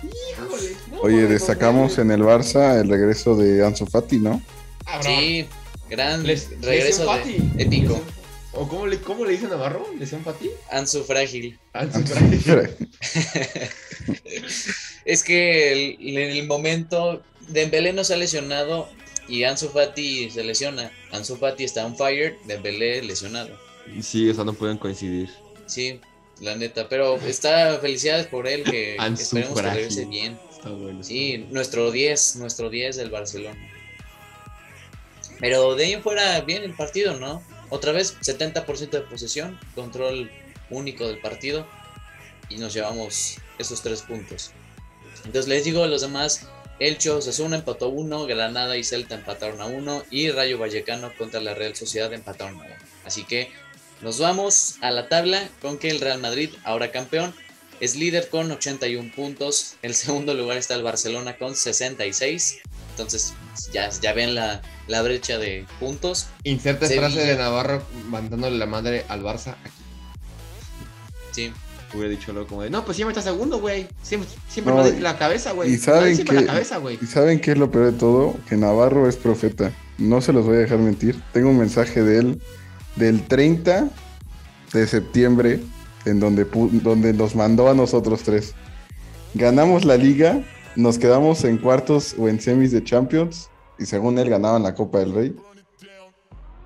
[0.02, 0.76] Híjole.
[0.90, 4.42] no, Oye, destacamos en el Barça el regreso de Ansu Fati, ¿no?
[5.02, 5.46] Sí,
[5.90, 8.00] gran Les- regreso de épico.
[8.54, 9.86] ¿O cómo le, cómo le dice Navarro?
[9.98, 10.50] ¿Lesión Fati?
[10.70, 11.58] Ansu frágil.
[11.72, 12.00] Ansu.
[15.04, 18.88] Es que el- en el momento Dembélé no se ha lesionado
[19.28, 20.90] y Ansu Fati se lesiona.
[21.12, 23.50] Ansu Fati está on fire, Dembélé lesionado.
[24.00, 25.28] Sí, o sea, no pueden coincidir.
[25.66, 25.98] Sí,
[26.42, 30.38] la neta, pero está felicidades por él que esperemos que regrese bien.
[30.50, 31.02] Está bueno.
[31.02, 33.70] Sí, nuestro 10, nuestro 10 del Barcelona.
[35.38, 37.42] Pero de ahí en fuera bien el partido, ¿no?
[37.70, 40.30] Otra vez 70% de posesión, control
[40.70, 41.66] único del partido
[42.48, 44.50] y nos llevamos esos tres puntos.
[45.24, 49.66] Entonces les digo a los demás, Elche Osasuna empató 1, Granada y Celta empataron a
[49.66, 52.74] 1 y Rayo Vallecano contra la Real Sociedad empataron a 1.
[53.04, 53.50] Así que
[54.02, 57.32] nos vamos a la tabla con que el Real Madrid, ahora campeón,
[57.80, 59.74] es líder con 81 puntos.
[59.82, 62.58] El segundo lugar está el Barcelona con 66.
[62.90, 63.32] Entonces
[63.72, 66.26] ya, ya ven la, la brecha de puntos.
[66.44, 69.70] Inserta frase de Navarro mandándole la madre al Barça aquí.
[71.32, 71.52] Sí,
[71.94, 73.86] Hubiera dicho luego como de, no, pues siempre está segundo, güey.
[74.02, 75.74] Siempre, siempre No, la cabeza, güey.
[75.74, 76.98] y saben que- la cabeza, güey.
[77.02, 78.34] ¿Y saben qué es lo peor de todo?
[78.48, 79.72] Que Navarro es profeta.
[79.98, 81.20] No se los voy a dejar mentir.
[81.34, 82.42] Tengo un mensaje de él
[82.96, 83.88] del 30
[84.72, 85.60] de septiembre
[86.04, 88.54] en donde, donde nos mandó a nosotros tres.
[89.34, 90.42] Ganamos la liga,
[90.76, 94.98] nos quedamos en cuartos o en semis de Champions y según él ganaban la Copa
[94.98, 95.36] del Rey.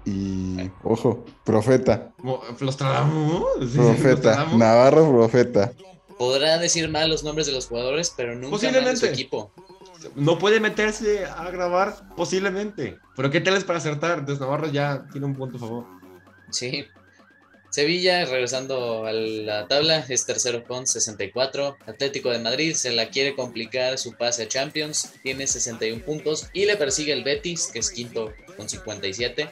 [0.04, 2.12] Y, ojo, profeta,
[2.60, 3.42] Los tratamos.
[3.74, 5.72] profeta, Navarro profeta.
[6.16, 9.06] podrá decir mal los nombres de los jugadores, pero nunca mal de su Posiblemente.
[9.12, 9.50] equipo.
[10.14, 12.98] No puede meterse a grabar, posiblemente.
[13.16, 14.20] Pero ¿qué tal es para acertar?
[14.20, 15.84] Entonces Navarro ya tiene un punto a favor.
[16.50, 16.86] Sí.
[17.70, 21.76] Sevilla, regresando a la tabla, es tercero con 64.
[21.86, 26.64] Atlético de Madrid se la quiere complicar su pase a Champions, tiene 61 puntos y
[26.64, 29.50] le persigue el Betis, que es quinto con 57.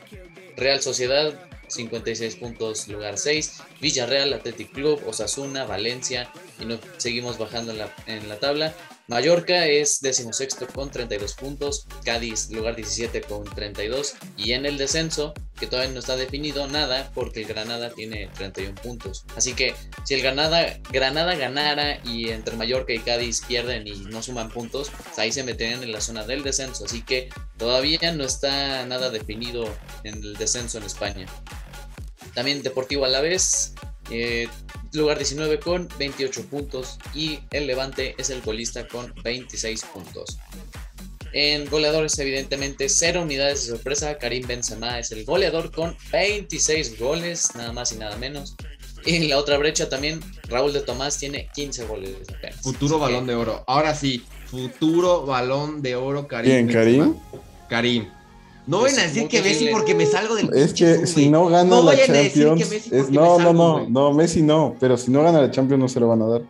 [0.56, 3.62] Real Sociedad, 56 puntos, lugar 6.
[3.80, 6.30] Villarreal, Athletic Club, Osasuna, Valencia
[6.60, 8.74] y no, seguimos bajando en la, en la tabla.
[9.06, 15.34] Mallorca es decimosexto con 32 puntos, Cádiz lugar 17 con 32 y en el descenso,
[15.58, 19.26] que todavía no está definido nada porque el Granada tiene 31 puntos.
[19.36, 24.22] Así que si el Granada, Granada ganara y entre Mallorca y Cádiz pierden y no
[24.22, 26.86] suman puntos, pues ahí se meterían en la zona del descenso.
[26.86, 29.64] Así que todavía no está nada definido
[30.04, 31.26] en el descenso en España.
[32.32, 33.74] También Deportivo Alavés,
[34.10, 34.48] eh,
[34.94, 40.38] lugar 19 con 28 puntos y el Levante es el golista con 26 puntos.
[41.32, 44.16] En goleadores, evidentemente, cero unidades de sorpresa.
[44.18, 48.54] Karim Benzema es el goleador con 26 goles, nada más y nada menos.
[49.04, 52.60] Y en la otra brecha también, Raúl de Tomás tiene 15 goles apenas.
[52.60, 53.64] Futuro Así balón que, de oro.
[53.66, 56.52] Ahora sí, futuro balón de oro, Karim.
[56.52, 57.16] ¿Quién, Benzema.
[57.68, 58.04] Karim?
[58.04, 58.10] Karim.
[58.66, 61.68] No vayan a decir que Messi porque me salgo del Es que si no gana
[61.68, 62.62] No la Champions.
[62.90, 64.74] Es- no, no, no, no, Messi no.
[64.80, 66.42] Pero si no gana la Champions no se lo van a dar.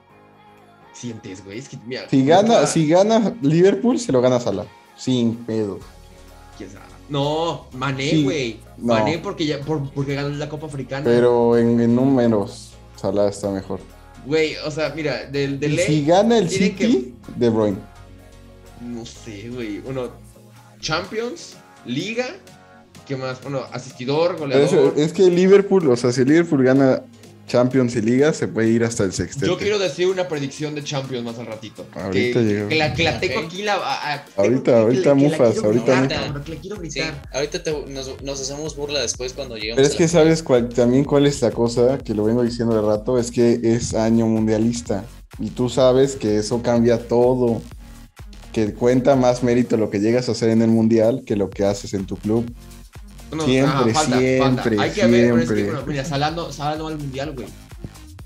[0.93, 1.59] Sientes, güey.
[1.59, 4.65] Es que, mira, Si gana, si gana Liverpool, se lo gana Salah.
[4.97, 5.81] Sin pedo.
[6.57, 6.85] ¿Quién sabe?
[7.09, 8.61] No, Mané, Sí, güey.
[8.79, 8.95] no.
[8.95, 11.05] Mané porque, ya, por- porque ganó la Copa Africana.
[11.05, 13.81] Pero en, en números, Salah está mejor.
[14.25, 17.77] Güey, o sea, mira, del de si gana el City, De Bruyne.
[18.81, 19.83] No sé, güey.
[19.85, 20.09] Uno,
[20.81, 22.27] Champions, Liga.
[23.07, 23.43] ¿Qué más?
[23.43, 24.95] Bueno, asistidor, Pero es, goleador.
[24.97, 27.03] es que Liverpool, o sea, si Liverpool gana
[27.47, 29.47] Champions y Liga, se puede ir hasta el sextete.
[29.47, 31.85] Yo quiero decir una predicción de Champions más al ratito.
[31.93, 32.69] Ahorita que, llegamos.
[32.71, 33.45] que la, que la tengo Ok.
[33.47, 33.63] aquí.
[33.63, 37.23] La, a- a- Ahorita, que- ahorita que mufas, ahorita gritar, que quiero Sí, gritar.
[37.35, 41.05] ahorita te- nos, nos hacemos burla después cuando lleguemos Pero es que sabes cuál, también
[41.05, 45.05] cuál es la cosa que lo vengo diciendo de rato, es que es año mundialista.
[45.39, 47.61] Y tú sabes que eso cambia todo.
[48.55, 51.65] Que cuenta más mérito lo que llegas a hacer en el mundial que lo que
[51.65, 52.51] haces en tu club.
[53.33, 57.49] No, Siempre, siempre, Hay que ver, es que, bueno, mira, Salando, Salando al mundial, güey.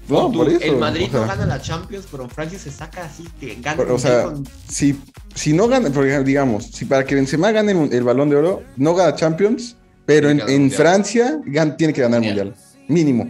[0.07, 0.61] No, tú, por eso.
[0.63, 3.77] El Madrid o sea, no gana la Champions, pero Francia se saca así que gana
[3.79, 4.99] Pero, o sea, con- si,
[5.35, 8.37] si no gana, por ejemplo, digamos, si para que Benzema gane el, el balón de
[8.37, 10.71] oro, no gana Champions, pero en.
[10.71, 12.55] Francia gan- tiene que ganar el Mundial.
[12.89, 13.29] mínimo.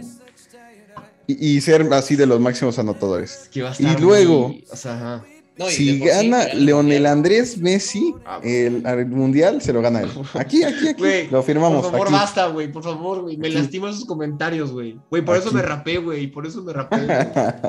[1.27, 3.49] Y, y ser así de los máximos anotadores.
[3.51, 5.25] que va a y luego- muy- o sea, ajá.
[5.59, 7.05] No, y si sí, gana el Leonel.
[7.05, 10.09] Andrés Messi Ah, el, el mundial, se lo gana él.
[10.33, 11.27] Aquí, aquí, aquí.
[11.29, 11.81] Lo firmamos.
[11.81, 12.15] Por favor, aquí.
[12.15, 13.35] basta, güey, por favor, güey.
[13.35, 14.97] Me lastiman esos comentarios, güey.
[15.09, 16.27] Güey, por eso me rapé, güey.
[16.27, 16.97] Por eso me rapé.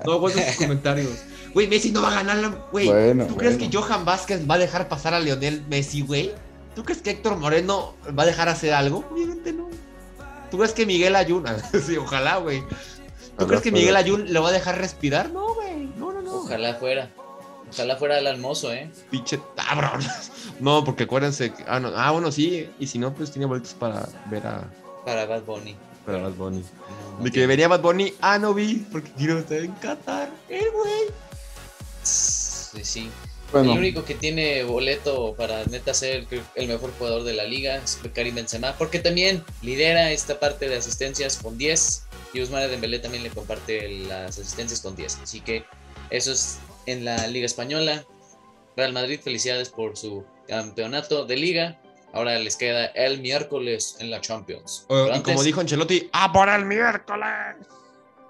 [0.06, 1.10] No aguanto esos comentarios.
[1.52, 2.48] Güey, Messi no va a ganar la.
[2.70, 6.30] Güey, Bueno, ¿tú crees que Johan Vázquez va a dejar pasar a Lionel Messi, güey?
[6.76, 9.04] ¿Tú crees que Héctor Moreno va a dejar hacer algo?
[9.10, 9.68] Obviamente no.
[10.52, 11.44] ¿Tú crees que Miguel Ayun.
[11.86, 12.60] sí, ojalá, güey.
[12.60, 12.66] ¿Tú
[13.36, 13.72] Ojalá crees que.
[13.72, 15.32] Miguel Ayun lo va a dejar respirar?
[15.32, 15.90] No, güey.
[15.98, 16.36] No, no, no.
[16.36, 17.10] Ojalá fuera.
[17.70, 18.90] Ojalá fuera el almozo, ¿eh?
[19.10, 20.00] Pinche cabrón.
[20.60, 21.52] No, porque acuérdense.
[21.52, 21.92] que- Ah, no.
[21.96, 22.68] ah, bueno, sí.
[22.78, 24.68] Y si no, pues tiene boletos para ver a,
[25.06, 25.74] Para Bad Bunny.
[26.04, 26.60] para Bad Bunny.
[26.60, 30.28] No, no De que venía Bad Bunny, ah, no vi, porque quiero estar en Qatar.
[30.48, 31.04] El güey.
[32.02, 33.10] Sí, sí.
[33.52, 37.76] Bueno, El único que tiene boleto para neta ser el mejor jugador de la liga
[37.76, 43.00] es Karim Benzema, porque también lidera esta parte de asistencias con 10 y Ousmane Dembélé
[43.00, 45.18] también le comparte las asistencias con 10.
[45.24, 45.64] Así que
[46.10, 46.58] eso es
[46.90, 48.04] en la Liga Española.
[48.76, 51.80] Real Madrid, felicidades por su campeonato de liga.
[52.12, 54.84] Ahora les queda el miércoles en la Champions.
[54.88, 57.28] Pero y como dijo Ancelotti, ¡ah, por el miércoles!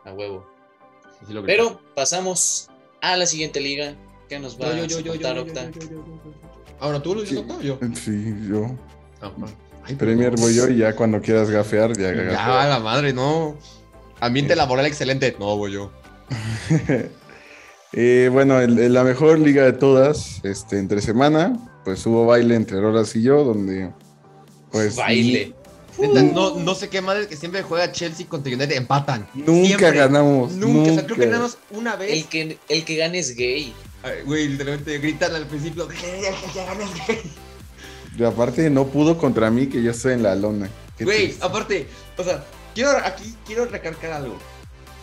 [0.04, 0.46] a huevo.
[1.46, 2.68] Pero pasamos
[3.02, 3.94] a la siguiente liga.
[4.28, 5.70] ¿Qué nos va Yo, yo, a yo, contar, Octa?
[6.78, 7.42] Ahora tú lo dices, Sí.
[7.44, 7.96] Octavio, yo.
[7.96, 8.66] sí, yo.
[9.20, 9.32] Ah.
[9.84, 12.68] Ay, Premier voy yo y ya cuando quieras gafear, ya Ya, gafear.
[12.68, 13.56] la madre, no.
[14.20, 15.34] Ambiente laboral excelente.
[15.38, 15.90] No, voy yo.
[17.92, 22.54] Eh, bueno, el- el- la mejor liga de todas, este, entre semana, pues hubo baile
[22.54, 23.90] entre Rolas y yo, donde
[24.70, 25.54] pues Baile.
[25.98, 29.26] Neta, no, no sé qué madre que siempre juega Chelsea contra United empatan.
[29.34, 29.90] Nunca Siempre.
[29.92, 30.52] ganamos.
[30.52, 32.12] Nunca, o sea, creo que ganamos una vez.
[32.12, 33.74] El que, el que gane es gay.
[34.02, 35.88] Ay, Güey, literalmente gritan al principio.
[36.54, 37.18] "Ya ganas, güey".
[38.18, 40.70] Y aparte no pudo contra mí, que yo estoy en la lona.
[40.96, 41.44] Qué Güey, triste.
[41.44, 44.36] aparte, o sea, quiero aquí quiero recalcar algo.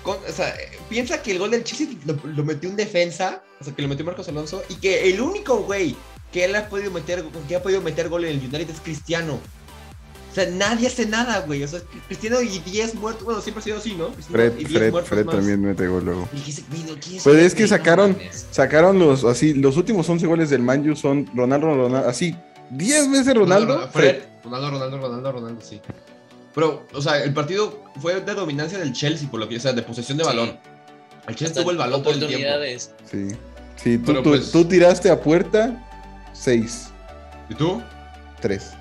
[0.07, 0.55] Con- o sea,
[0.89, 3.89] piensa que el gol del Chelsea lo, lo metió un defensa, o sea, que lo
[3.89, 5.97] metió Marcos Alonso, y que el único güey
[6.31, 9.39] que él ha podido meter, que ha podido meter gol en el United es Cristiano.
[10.31, 11.63] O sea, nadie hace nada, güey.
[11.63, 14.09] O sea, Cristiano y 10 muertos, bueno, siempre ha sido así, ¿no?
[14.13, 15.35] Cristiano Fred, y 10 Fred, muertos Fred más.
[15.35, 16.29] también mete gol luego.
[16.33, 17.69] Y ese güey, ¿quién es Pues es que güey?
[17.69, 18.17] sacaron,
[18.51, 22.35] sacaron los, así, los últimos 11 goles del Manju son Ronaldo, Ronaldo, así,
[22.69, 24.23] 10 veces Ronaldo, Fred, Fred.
[24.43, 25.81] Ronaldo, Ronaldo, Ronaldo, Ronaldo, sí.
[26.57, 29.73] Pero, o sea, el partido fue de dominancia del Chelsea, por lo que, o sea,
[29.73, 30.27] de posesión de Sí.
[30.27, 30.57] balón.
[31.27, 32.35] El Chelsea Hasta tuvo el balón todo el tiempo.
[32.35, 32.91] oportunidades.
[33.11, 33.27] Sí,
[33.75, 35.85] sí, tú, Pero tú- pues- tú tiraste a puerta
[36.33, 36.87] 6,
[37.47, 37.79] ¿Y tú?
[38.41, 38.71] 3.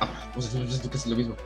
[0.00, 1.36] Ah, pues entonces tú que es lo mismo.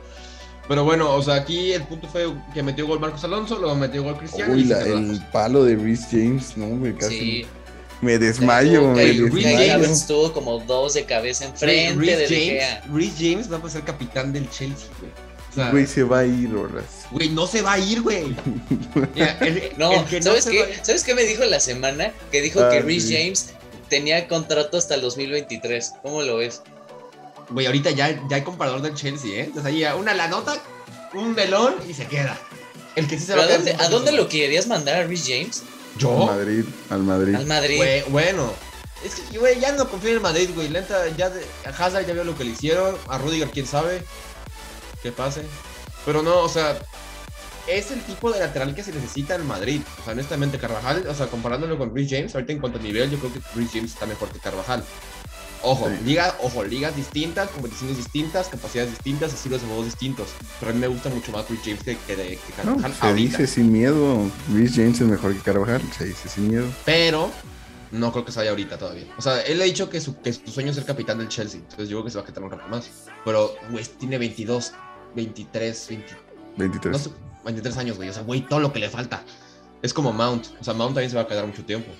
[0.69, 4.03] Pero bueno, o sea, aquí el punto fue que metió gol Marcos Alonso, luego metió
[4.03, 7.45] gol Cristiano Uy, la- el palo de Rhys James, no, me casi Sí.
[8.01, 9.73] me desmayo, me desmayo.
[9.73, 12.93] Havertz estuvo como dos de cabeza enfrente de Reece De James.
[12.93, 15.26] Reece James va a ser capitán del Chelsea, güey.
[15.57, 16.85] Sea, Güey, se va a ir, Rolas.
[17.11, 18.35] güey, no se va a ir, güey.
[19.15, 20.61] Mira, el- No, el que ¿sabes qué?
[20.61, 22.11] va ¿Sabes qué me dijo la semana?
[22.31, 23.13] Que dijo Ah, que sí.
[23.13, 23.51] James
[23.89, 25.93] tenía contrato hasta el 2023.
[26.03, 26.61] ¿Cómo lo ves?
[27.49, 29.43] Güey, ahorita ya, ya hay comparador del Chelsea, ¿eh?
[29.45, 30.55] Entonces ahí ya una la nota,
[31.13, 32.37] un melón y se queda.
[32.95, 35.39] El que sí se ¿Pero va a dónde, ¿A dónde lo querías mandar a Reece
[35.39, 35.63] James?
[35.95, 36.25] Al ¿Yo?
[36.27, 37.35] Madrid, al Madrid.
[37.35, 37.77] Al Madrid.
[37.77, 38.53] Güey, bueno.
[39.05, 40.69] Es que, güey, ya no confío en el Madrid, güey.
[40.69, 42.95] La neta, ya de, a Hazard ya vio lo que le hicieron.
[43.07, 44.03] A Rudiger, quién sabe.
[45.07, 45.41] Que pase.
[46.05, 46.77] Pero no, o sea,
[47.65, 49.79] es el tipo de lateral que se necesita en Madrid.
[50.01, 53.09] O sea, honestamente, Carvajal, o sea, comparándolo con Rhys James, ahorita en cuanto a nivel,
[53.09, 54.83] yo creo que Rhys James está mejor que Carvajal.
[55.63, 56.03] Ojo, Sí.
[56.05, 60.27] liga, ojo, ligas distintas, competiciones distintas, capacidades distintas, estilos de juegos distintos.
[60.59, 63.07] Pero a mí me gusta mucho más Rhys James que, que, que No, Carvajal se
[63.07, 63.37] ahorita.
[63.39, 64.29] dice sin miedo.
[64.53, 65.81] Rhys James es mejor que Carvajal.
[65.97, 66.65] Se dice sin miedo.
[66.85, 67.31] Pero
[67.91, 69.05] no creo que se vaya ahorita todavía.
[69.17, 71.59] O sea, él ha dicho que su, que su sueño es ser capitán del Chelsea.
[71.59, 72.89] Entonces yo creo que se va a quedar un rato más.
[73.25, 74.73] Pero, güey, tiene 22,
[75.15, 76.05] 23, 20,
[76.57, 76.91] 23.
[76.91, 77.09] no sé,
[77.45, 78.09] 23 años, güey.
[78.09, 79.23] O sea, güey, todo lo que le falta.
[79.81, 80.47] Es como Mount.
[80.59, 81.91] O sea, Mount también se va a quedar mucho tiempo.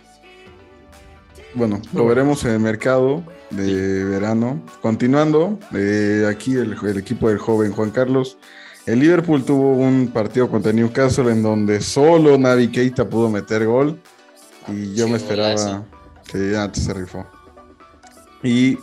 [1.54, 4.62] Bueno, lo veremos en el mercado de verano.
[4.82, 8.38] Continuando, eh, aquí el, el equipo del joven Juan Carlos.
[8.86, 14.00] El Liverpool tuvo un partido contra Newcastle en donde solo Navi Keita pudo meter gol.
[14.68, 15.86] Y yo Sí, me esperaba
[16.26, 17.26] que antes se rifó.
[18.44, 18.78] Y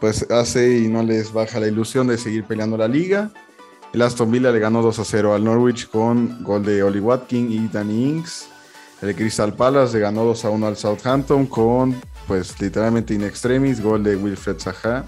[0.00, 3.30] pues hace y no les baja la ilusión de seguir peleando la liga.
[3.92, 7.50] El Aston Villa le ganó 2 a 0 al Norwich con gol de Oli Watkin
[7.50, 8.48] y Danny Ings.
[9.02, 13.80] El Crystal Palace le ganó 2 a 1 al Southampton con, pues, literalmente in extremis,
[13.82, 15.04] gol de Wilfred Zaha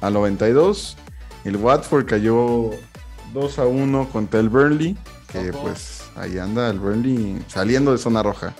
[0.00, 0.96] al 92.
[1.44, 2.70] El Watford cayó
[3.32, 4.96] 2 a 1 contra el Burnley,
[5.30, 5.62] que Ojo.
[5.62, 8.54] pues ahí anda el Burnley saliendo de zona roja,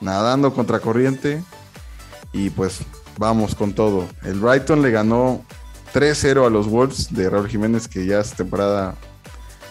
[0.00, 1.42] nadando contra corriente
[2.32, 2.80] y pues
[3.18, 4.06] vamos con todo.
[4.22, 5.44] El Brighton le ganó
[5.92, 8.94] 3-0 a los Wolves de Raúl Jiménez, que ya esta temporada,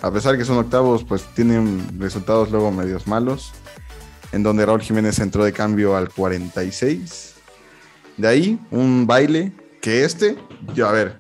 [0.02, 3.52] a pesar que son octavos, pues tienen resultados luego medios malos,
[4.32, 7.36] en donde Raúl Jiménez entró de cambio al 46.
[8.18, 10.38] De ahí, un baile que este,
[10.74, 11.20] yo a ver,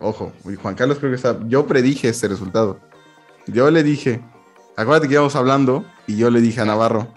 [0.00, 2.80] ojo, y Juan Carlos creo que está, yo predije este resultado.
[3.46, 4.20] Yo le dije,
[4.76, 7.08] acuérdate que íbamos hablando y yo le dije a Navarro,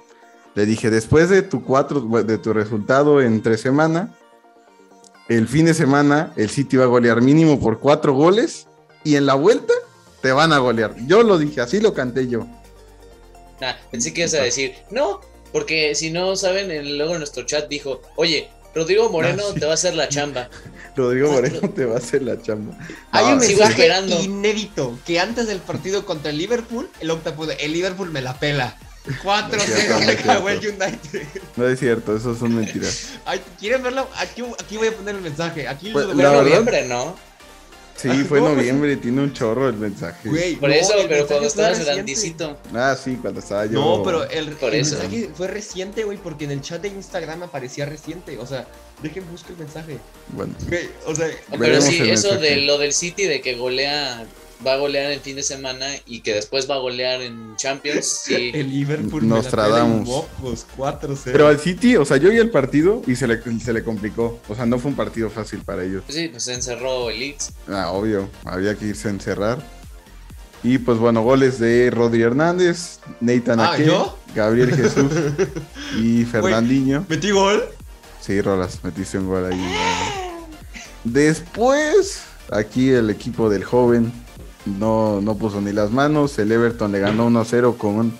[0.55, 4.13] le dije, después de tu cuatro, de tu resultado entre semana,
[5.30, 8.67] el fin de semana el City va a golear mínimo por cuatro goles
[9.03, 9.74] y en la vuelta
[10.21, 10.95] te van a golear.
[11.07, 12.47] Yo lo dije, así lo canté yo.
[13.61, 15.21] Ah, pensé que ibas a decir, no,
[15.51, 19.59] porque si no saben, el- luego en nuestro chat dijo, oye, Rodrigo Moreno Ah, sí.
[19.59, 20.49] te va a hacer la chamba.
[20.95, 22.78] Rodrigo Moreno te va a hacer la chamba.
[23.11, 24.19] Hay un mensaje esperando.
[24.21, 28.78] inédito que antes del partido contra el Liverpool, el Octa el Liverpool me la pela.
[29.05, 30.85] 4-0 cierto, no le es cagó el cierto.
[30.85, 31.27] United.
[31.57, 33.09] No es cierto, eso son mentiras.
[33.25, 34.07] Ay, ¿Quieren verlo?
[34.17, 35.67] Aquí, aquí voy a poner el mensaje.
[35.67, 37.15] Aquí Pues, lo verdad- noviembre, ¿no?
[37.95, 40.27] Sí, fue en noviembre, tiene un chorro el mensaje.
[40.27, 41.93] Güey, Por no, eso, pero cuando estabas reciente.
[41.93, 42.57] grandicito.
[42.73, 43.73] Ah, sí, cuando estaba yo.
[43.73, 44.95] No, pero el, Por el eso.
[44.97, 48.39] mensaje fue reciente, güey, porque en el chat de Instagram aparecía reciente.
[48.39, 48.67] O sea,
[49.03, 49.99] dejen buscar el mensaje.
[50.29, 51.27] Bueno, Güey, o sea,
[51.57, 52.37] Pero sí, eso mensaje.
[52.39, 54.25] de lo del City, de que golea,
[54.65, 58.21] va a golear en fin de semana y que después va a golear en Champions,
[58.25, 58.51] sí.
[58.53, 61.17] el Liverpool mocos, 4-0.
[61.25, 64.39] pero al City, o sea, yo vi el partido y se le, se le complicó.
[64.47, 66.03] O sea, no fue un partido fácil para ellos.
[66.05, 67.51] Pues sí, pues se encerró el Leeds.
[67.67, 69.61] Ah, obvio, había que irse a encerrar.
[70.63, 74.17] Y pues bueno, goles de Rodri Hernández, Nathan Ah, Ake, ¿yo?
[74.33, 75.11] Gabriel Jesús
[75.99, 77.05] y Fernandinho.
[77.09, 77.63] ¿Metí gol?
[78.21, 79.75] Sí, Rolas, metiste un gol ahí.
[81.03, 84.13] Después, aquí el equipo del joven
[84.66, 86.38] no, no puso ni las manos.
[86.39, 88.20] El Everton le ganó 1-0 con un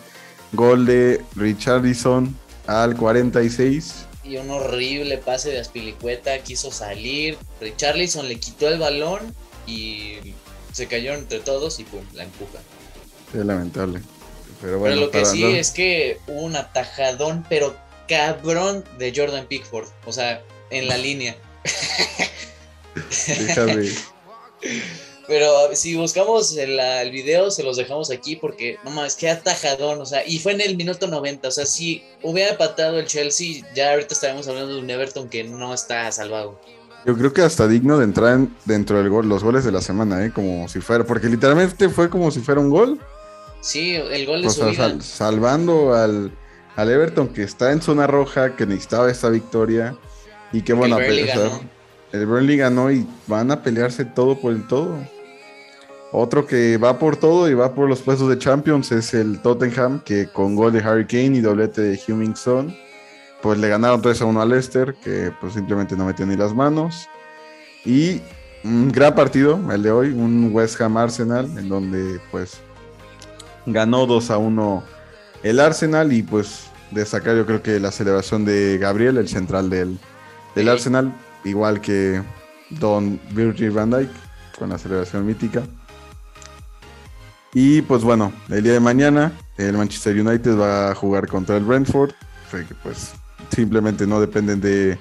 [0.52, 2.38] gol de Richarlison
[2.68, 4.06] al 46.
[4.24, 7.38] Y un horrible pase de Aspilicueta, quiso salir.
[7.60, 9.20] Richarlison le quitó el balón
[9.68, 10.16] y
[10.72, 12.60] se cayeron entre todos y pum, la empuja.
[13.34, 14.02] Es lamentable.
[14.62, 17.76] Pero bueno, pero lo que sí es que hubo un atajadón, pero
[18.08, 19.88] cabrón de Jordan Pickford.
[20.06, 21.36] O sea, en la línea.
[23.28, 23.94] deja de-
[25.28, 30.02] Pero si buscamos el, el video, se los dejamos aquí porque, no mames, qué atajadón,
[30.02, 33.64] o sea, y fue en el minuto 90, o sea, si hubiera empatado el Chelsea,
[33.74, 36.60] ya ahorita estaríamos hablando de un Everton que no está salvado.
[37.06, 40.26] Yo creo que hasta digno de entrar en- dentro de los goles de la semana,
[40.26, 40.32] ¿eh?
[40.34, 43.00] Como si fuera, porque literalmente fue como si fuera un gol.
[43.62, 44.90] Sí, el gol de O su sea, vida.
[44.90, 46.32] sal- salvando al,
[46.76, 49.96] al Everton que está en zona roja, que necesitaba esta victoria.
[50.52, 51.62] Y que bueno, el Burnley ganó.
[52.12, 54.98] el Burnley ganó y van a pelearse todo por el todo.
[56.16, 60.00] Otro que va por todo y va por los puestos de Champions es el Tottenham,
[60.02, 62.76] que con gol de Harry Kane y doblete de Hummingson,
[63.42, 66.54] pues le ganaron 3 a 1 al Leicester, que pues simplemente no metió ni las
[66.54, 67.10] manos.
[67.84, 68.22] Y
[68.64, 72.60] un gran partido, el de hoy, un West Ham Arsenal, en donde pues
[73.66, 74.84] ganó 2 a 1
[75.42, 79.98] el Arsenal y pues destacar yo creo que la celebración de Gabriel, el central del,
[80.54, 80.70] del Sí.
[80.70, 81.12] Arsenal,
[81.44, 82.22] igual que
[82.70, 84.12] Don Virgil van Dijk
[84.60, 85.64] con la celebración mítica.
[87.54, 91.64] Y pues bueno, el día de mañana el Manchester United va a jugar contra el
[91.64, 92.12] Brentford,
[92.52, 93.14] que pues
[93.56, 94.98] simplemente no dependen de,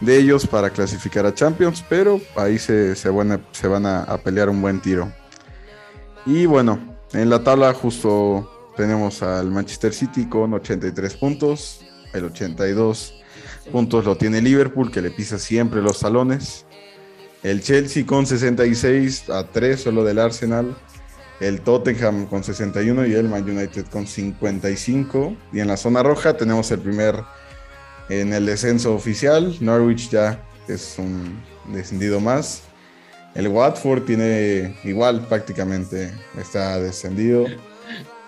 [0.00, 4.02] de ellos para clasificar a Champions, pero ahí se, se van, a, se van a-
[4.04, 5.10] a pelear un buen tiro.
[6.26, 6.78] Y bueno,
[7.12, 11.80] en la tabla justo tenemos al Manchester City con 83 puntos,
[12.12, 13.14] el 82
[13.72, 16.64] puntos lo tiene Liverpool, que le pisa siempre los salones.
[17.42, 20.76] El Chelsea con 66 a 3 solo del Arsenal.
[21.40, 25.36] El Tottenham con 61 y el Man United con 55.
[25.52, 27.16] Y en la zona roja tenemos el primer
[28.08, 29.56] en el descenso oficial.
[29.60, 31.40] Norwich ya es un
[31.72, 32.62] descendido más.
[33.34, 37.46] El Watford tiene igual prácticamente, está descendido.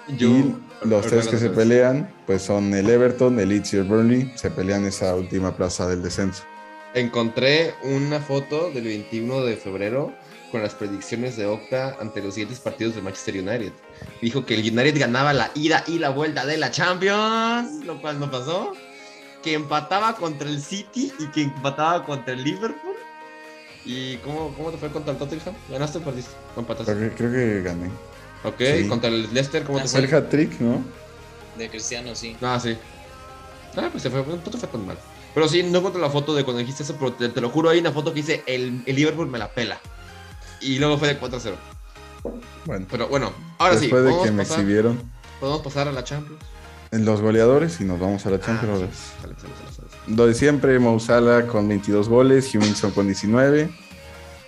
[0.09, 0.55] y
[0.85, 4.33] los tres que se pelean pues son el Everton, el Leeds y el Burnley.
[4.37, 6.45] Se pelean esa última plaza del descenso.
[6.95, 10.13] Encontré una foto del 21 de febrero
[10.51, 13.73] con las predicciones de Octa ante los siguientes partidos de Manchester United.
[14.21, 18.19] Dijo que el United ganaba la ida y la vuelta de la Champions, lo cual
[18.19, 18.73] no pasó.
[19.43, 22.97] Que empataba contra el City y que empataba contra el Liverpool.
[23.87, 25.55] ¿Y cómo, cómo te fue contra el Tottenham?
[25.71, 26.33] ¿Ganaste o perdiste?
[26.57, 26.93] ¿O empataste?
[26.93, 27.87] Creo que, creo que gané.
[28.45, 28.89] Ok, Sí.
[28.89, 30.09] contra el Leicester, ¿cómo te Ah, Fue fue?
[30.09, 30.83] el hat-trick, ¿no?
[31.57, 32.37] De Cristiano, sí.
[32.43, 32.77] Ah, sí.
[33.77, 34.99] Ah, pues se fue, no te fue tan mal.
[35.33, 37.71] Pero sí, no encuentro la foto de cuando dijiste eso, pero te, te lo juro,
[37.71, 39.79] hay una foto que dice el, el Liverpool me la pela.
[40.61, 41.55] Y luego fue de 4-0.
[42.67, 45.03] Bueno, Pero bueno, ahora sí, después de podemos que me pasar, exhibieron
[45.41, 46.43] podemos pasar a la Champions.
[46.91, 48.81] en los goleadores y nos vamos a la Ah, Champions.
[48.93, 49.13] sí.
[49.23, 49.35] Sale.
[50.17, 53.71] Lo de siempre, Mo Salah con 22 goles, Huminson con 19,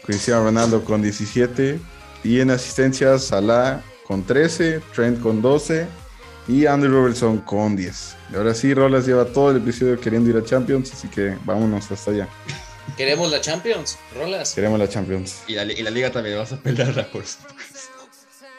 [0.05, 1.81] Cristiano Ronaldo con 17
[2.25, 5.87] y en asistencias Salah con 13, Trent con 12
[6.49, 8.17] y Andrew Robertson con 10.
[8.33, 11.91] Y ahora sí, Rolas lleva todo el episodio queriendo ir a Champions, así que vámonos
[11.91, 12.29] hasta allá.
[13.03, 14.55] Queremos la Champions, Rolas.
[14.55, 15.43] Queremos la Champions.
[15.49, 17.91] Y la, y la liga también, vas a pelarla por supuesto.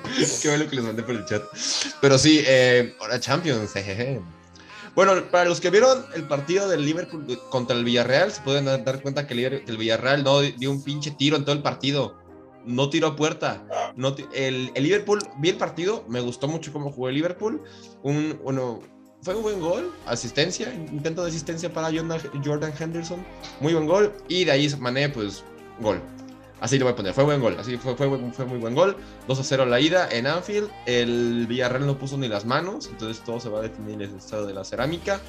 [0.42, 1.44] Qué bueno que les mandé por el chat.
[2.02, 4.20] Pero sí, eh, ahora Champions, jejeje.
[4.96, 9.02] Bueno, para los que vieron el partido del Liverpool contra el Villarreal, se pueden dar
[9.02, 12.18] cuenta que el, Villarreal no dio un pinche tiro en todo el partido.
[12.66, 13.66] No tiró a puerta.
[13.96, 17.64] No el, el Liverpool, vi el partido, me gustó mucho cómo jugó el Liverpool.
[18.02, 18.82] Un, bueno,
[19.24, 23.26] fue un buen gol, asistencia, intento de asistencia para Jordan Henderson.
[23.62, 24.14] Muy buen gol.
[24.28, 25.44] Y de ahí Mané, pues,
[25.80, 26.02] gol.
[26.60, 27.14] Así lo voy a poner.
[27.14, 27.58] Fue buen gol.
[27.60, 28.96] Así fue, fue, fue muy buen gol.
[29.28, 30.70] 2 a 0 la ida en Anfield.
[30.86, 32.88] El Villarreal no puso ni las manos.
[32.88, 35.20] Entonces todo se va a definir en el estado de la cerámica.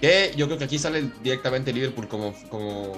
[0.00, 2.92] Que yo creo que aquí sale directamente Liverpool como, como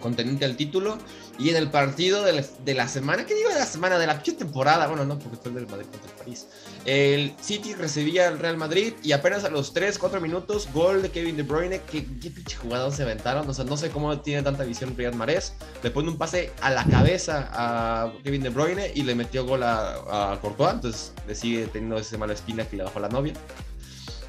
[0.00, 0.98] contendiente al título.
[1.38, 3.96] Y en el partido de la, de la semana, ¿qué digo de la semana?
[3.96, 4.88] De la temporada.
[4.88, 6.46] Bueno, no, porque fue el del Madrid contra el París.
[6.86, 11.10] El City recibía al Real Madrid y apenas a los 3, 4 minutos, gol de
[11.10, 11.82] Kevin De Bruyne.
[11.82, 13.48] ¿Qué, qué pinche jugador se aventaron?
[13.48, 15.52] O sea, no sé cómo tiene tanta visión Riyad Mahrez.
[15.82, 19.62] Le pone un pase a la cabeza a Kevin De Bruyne y le metió gol
[19.62, 20.72] a, a Courtois.
[20.74, 23.34] Entonces le sigue teniendo esa mala espina que le bajó la novia.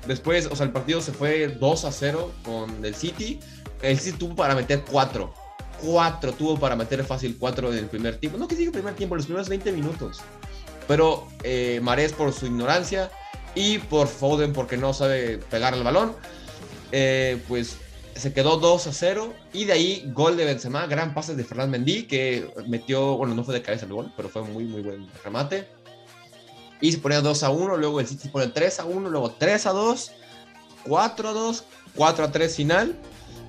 [0.07, 3.39] Después, o sea, el partido se fue 2 a 0 con el City.
[3.81, 5.33] El City tuvo para meter 4.
[5.83, 8.37] 4 tuvo para meter fácil 4 en el primer tiempo.
[8.37, 10.21] No que diga primer tiempo, los primeros 20 minutos.
[10.91, 13.09] Pero eh, Mahrez por su ignorancia
[13.55, 16.13] y por Foden porque no sabe pegar el balón,
[16.91, 17.77] eh, pues
[18.13, 21.71] se quedó 2 a 0 y de ahí gol de Benzema, gran pase de Ferland
[21.71, 25.07] Mendy que metió, bueno, no fue de cabeza el gol, pero fue muy muy buen
[25.23, 25.65] remate.
[26.81, 29.67] Y se ponía 2 a 1, luego el City pone 3 a 1, luego 3
[29.67, 30.11] a 2,
[30.89, 31.63] 4 a 2,
[31.95, 32.99] 4 a 3 final.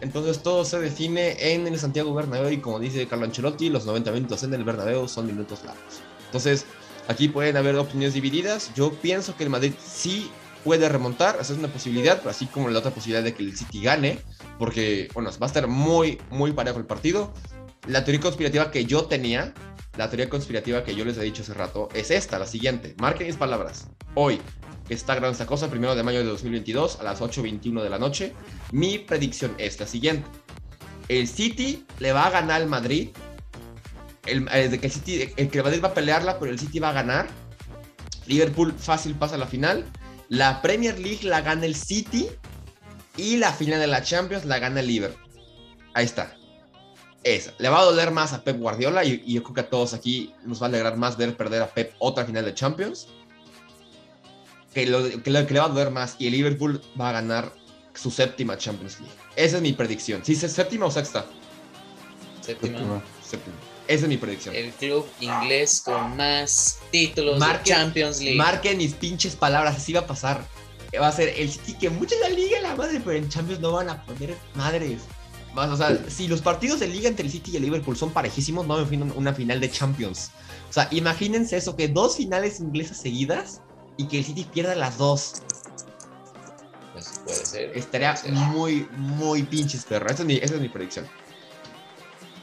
[0.01, 4.12] Entonces todo se define en el Santiago Bernabéu y como dice Carlo Ancelotti, los 90
[4.12, 6.03] minutos en el Bernabéu son minutos largos.
[6.26, 6.64] Entonces,
[7.09, 8.72] aquí pueden haber opiniones divididas.
[8.74, 10.30] Yo pienso que el Madrid sí
[10.64, 13.57] puede remontar, esa es una posibilidad, pero así como la otra posibilidad de que el
[13.57, 14.18] City gane,
[14.59, 17.32] porque, bueno, va a estar muy, muy parejo el partido.
[17.88, 19.53] La teoría conspirativa que yo tenía,
[19.96, 22.94] la teoría conspirativa que yo les he dicho hace rato, es esta, la siguiente.
[22.98, 23.88] Marquen mis palabras.
[24.14, 24.40] Hoy,
[24.88, 28.34] está grabando esta cosa, primero de mayo de 2022, a las 8.21 de la noche,
[28.70, 30.28] mi predicción es la siguiente.
[31.09, 33.11] El City le va a ganar al Madrid.
[34.26, 36.58] El, el de que el, City, el que el Madrid va a pelearla, pero el
[36.58, 37.28] City va a ganar.
[38.26, 39.84] Liverpool fácil pasa a la final.
[40.28, 42.28] La Premier League la gana el City.
[43.16, 45.20] Y la final de la Champions la gana el Liverpool.
[45.94, 46.34] Ahí está.
[47.24, 47.52] Esa.
[47.58, 49.04] Le va a doler más a Pep Guardiola.
[49.04, 51.62] Y, y yo creo que a todos aquí nos va a alegrar más ver perder
[51.62, 53.08] a Pep otra final de Champions.
[54.72, 56.16] Que, lo, que, lo- que le va a doler más.
[56.18, 57.52] Y el Liverpool va a ganar
[57.92, 59.14] su séptima Champions League.
[59.36, 60.24] Esa es mi predicción.
[60.24, 61.26] ¿Sí, es séptima o sexta?
[62.40, 63.02] Séptima.
[63.22, 63.56] Séptima.
[63.93, 64.55] Esa es mi predicción.
[64.55, 68.36] El club inglés con más títulos Marquen- de Champions League.
[68.38, 70.47] Marquen mis pinches palabras, así va a pasar.
[71.01, 73.72] Va a ser el City que mucha la liga la madre, pero en Champions no
[73.72, 75.03] van a poner madres.
[75.55, 78.11] Más, o sea, si los partidos de liga entre el City y el Liverpool son
[78.11, 80.30] parejísimos, no me imagino una final de Champions.
[80.68, 83.61] O sea, imagínense eso, que dos finales inglesas seguidas
[83.99, 85.43] y que el City pierda las dos.
[86.93, 87.72] Pues puede ser.
[87.76, 88.45] Estaría puede ser.
[88.47, 90.07] muy, muy pinches perro.
[90.11, 91.07] Esa es mi, esa es mi predicción.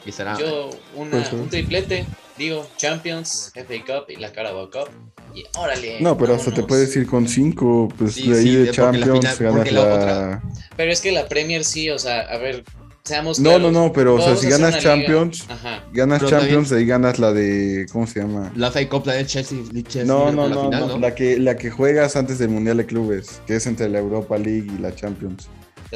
[0.06, 0.38] Y será...
[0.39, 2.06] Yo, una, Pues un triplete,
[2.38, 4.89] digo, Champions, FA Cup y la Carabao Cup.
[5.36, 6.00] Y órale.
[6.02, 6.68] No, pero hasta te vámonos.
[6.68, 9.86] puedes ir con 5, pues Sí, de ahí sí, de la Champions final- ganas la
[9.86, 9.95] la...
[9.95, 10.43] otra-
[10.76, 12.64] Pero es que la Premier sí, o sea, a ver,
[13.04, 13.72] seamos No, claros.
[13.72, 14.80] no, no, pero o sea, si ganas.
[14.80, 15.84] Champions, Ajá.
[15.93, 18.52] ganas Pero Champions, ahí ganas la de, ¿cómo se llama?
[18.56, 21.14] La FA Cup, la de Chelsea, de Chelsea No, no, la no, final, no, la
[21.14, 24.72] que la que juegas antes del Mundial de Clubes, que es entre la Europa League
[24.76, 25.47] y la Champions.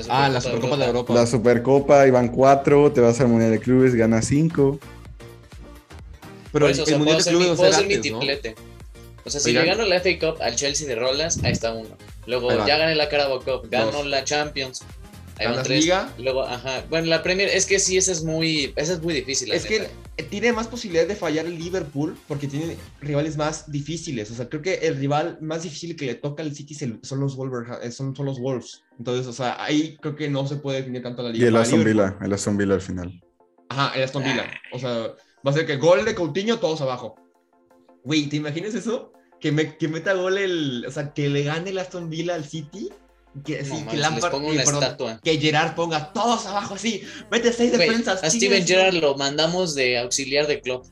[0.10, 1.14] Ah, la Supercopa de Europa.
[1.14, 4.80] La Supercopa, iban cuatro, te vas al Mundial de Clubes, ganas cinco.
[6.52, 8.56] Pero el, o el Mundial puedo de mi, Clubes puedo mi triplete.
[9.26, 9.66] O sea, si Oigan.
[9.66, 11.90] le gano la FA Cup al Chelsea de Rolas, ahí está uno.
[12.26, 14.08] Luego Ahí ya gané la Carabao Cup, gano Dos.
[14.08, 14.84] la Champions.
[15.52, 15.84] Ganas tres.
[15.84, 16.14] Liga.
[16.20, 16.86] Luego, ajá.
[16.90, 19.50] Bueno, la Premier, es que sí, esa es muy, esa es muy difícil.
[19.50, 19.92] la Es que neta.
[20.18, 24.30] eh, tiene más posibilidad de fallar el Liverpool porque tiene rivales más difíciles.
[24.32, 27.20] O sea, creo que el rival más difícil que le toca al City el- son
[27.20, 27.38] los
[27.82, 28.84] eh, son, son los Wolves.
[28.98, 31.48] Entonces, o sea, ahí creo que no se puede definir tanto la Y liga.
[31.48, 31.84] el para Aston.
[31.84, 33.24] Villa, el Aston Villa al final.
[33.70, 34.46] Ajá, el Aston Villa.
[34.72, 34.92] O sea,
[35.46, 37.16] va a ser que gol de Coutinho, todos abajo.
[38.04, 39.14] Güey, ¿te imaginas eso?
[39.40, 40.86] Que, me, que meta gol el.
[40.88, 42.90] O sea, que le gane el Aston Villa al City
[43.44, 45.20] Que, sí, que Lampard, eh, una perdón, estatua.
[45.24, 48.24] que Gerard ponga todos abajo así, mete seis Güey, defensas.
[48.24, 50.84] a Steven Gerrard lo mandamos de auxiliar de club.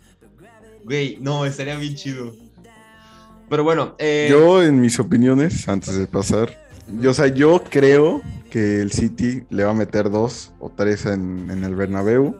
[0.83, 2.33] Güey, no, estaría bien chido.
[3.49, 6.57] Pero bueno, eh, Yo, en mis opiniones, antes de pasar,
[6.99, 11.05] yo, o sea, yo creo que el City le va a meter dos o tres
[11.05, 12.35] en, en el Bernabéu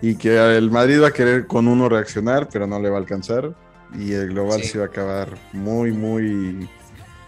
[0.00, 3.00] y que el Madrid va a querer con uno reaccionar, pero no le va a
[3.00, 3.54] alcanzar
[3.96, 4.68] y el global Sí.
[4.70, 6.68] se va a acabar muy, muy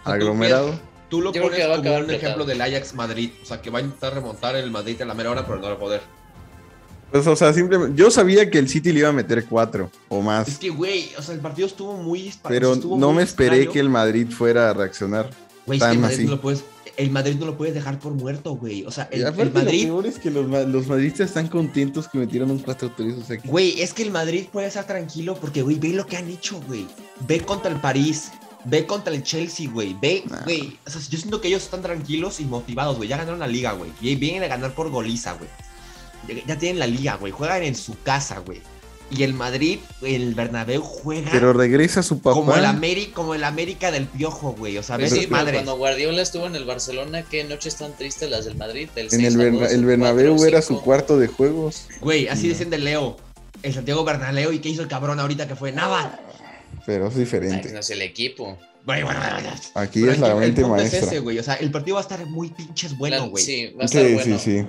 [0.03, 0.77] aglomerado.
[1.09, 2.25] Tú lo Yo creo pones que va a como acabar un apretado.
[2.33, 3.29] ejemplo del Ajax Madrid.
[3.41, 5.63] O sea, que va a intentar remontar el Madrid a la mera hora, pero no
[5.67, 6.01] va a poder.
[7.11, 10.19] Pues, o sea, simplemente, yo sabía que el City le iba a meter cuatro o
[10.19, 12.33] Es más, que, güey, o sea, el partido estuvo muy...
[12.47, 13.71] pero estuvo no muy me esperé extraño.
[13.71, 15.29] que el Madrid fuera a reaccionar.
[15.65, 16.25] Güey, es que el tan Madrid, así.
[16.25, 16.63] no lo puedes,
[16.97, 18.83] el Madrid no lo puedes dejar por muerto, güey.
[18.85, 19.87] O sea, el, Y el aparte, Madrid...
[19.87, 23.21] lo peor es que los, los madridistas están contentos que metieron un 4-3.
[23.21, 26.05] O sea, que- Güey, es que el Madrid puede estar tranquilo porque, güey, ve lo
[26.07, 26.85] que han hecho, güey.
[27.27, 28.31] Ve contra el París,
[28.65, 29.95] ve contra el Chelsea, güey.
[30.01, 30.43] Ve, Nah.
[30.43, 30.77] güey.
[30.85, 33.07] O sea, yo siento que ellos están tranquilos y motivados, güey.
[33.09, 33.91] Ya ganaron la liga, güey.
[34.01, 35.49] Y vienen a ganar por goliza, güey.
[36.47, 37.31] Ya, tienen la liga, güey.
[37.31, 38.59] Juegan en su casa, güey.
[39.11, 42.33] Y el Madrid, el Bernabéu juega Pero regresa su papá.
[42.33, 44.79] como, el Ameri- como el América del Piojo, güey.
[44.79, 45.53] O sea, ves sí, madre.
[45.53, 48.89] cuando Guardiola estuvo en el Barcelona, qué noches tan tristes las del Madrid.
[48.95, 50.79] Del En 6 el, Berna- 2, el Bernabéu 4, era 5.
[50.79, 51.85] su cuarto de juegos.
[52.01, 52.53] Güey, así No.
[52.53, 53.17] dicen de Leo.
[53.61, 54.51] El Santiago Bernabéu.
[54.51, 55.71] ¿Y qué hizo el cabrón ahorita que fue?
[55.71, 56.19] Nada.
[56.85, 57.71] Pero es Ay, diferente.
[57.71, 58.57] no es el equipo.
[58.85, 59.49] Bueno, bueno, bueno.
[59.73, 60.99] Aquí Pero es la mente maestra.
[60.99, 61.39] Es ese, güey.
[61.39, 63.43] O sea, el partido va a estar muy pinches bueno, güey.
[63.43, 64.39] Sí, va a estar sí, bueno.
[64.39, 64.67] sí, sí.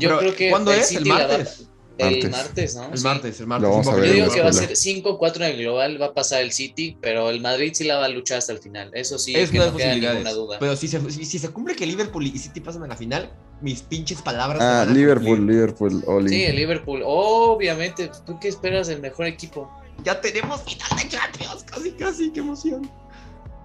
[0.00, 0.88] Yo Pero, creo que ¿Cuándo el es?
[0.88, 1.68] City ¿El martes?
[1.96, 2.74] El Martes.
[2.74, 2.90] ¿no?
[2.90, 3.04] El Sí.
[3.04, 3.62] martes, el martes.
[3.62, 6.06] Lo vamos a ver Yo digo que va a ser 5-4 en el global, va
[6.06, 8.90] a pasar el City, pero el Madrid sí la va a luchar hasta el final.
[8.94, 10.56] Eso sí, Es que una no queda ninguna duda.
[10.58, 13.32] Pero si se, si, si se cumple que Liverpool y City pasan a la final,
[13.60, 14.60] mis pinches palabras.
[14.60, 15.46] Ah, Liverpool.
[15.46, 16.28] Liverpool, Oli.
[16.30, 17.02] Sí, el Liverpool.
[17.04, 19.70] Obviamente, ¿tú qué esperas del mejor equipo?
[20.02, 21.64] Ya tenemos final de Champions.
[21.64, 22.90] Casi, casi, qué emoción.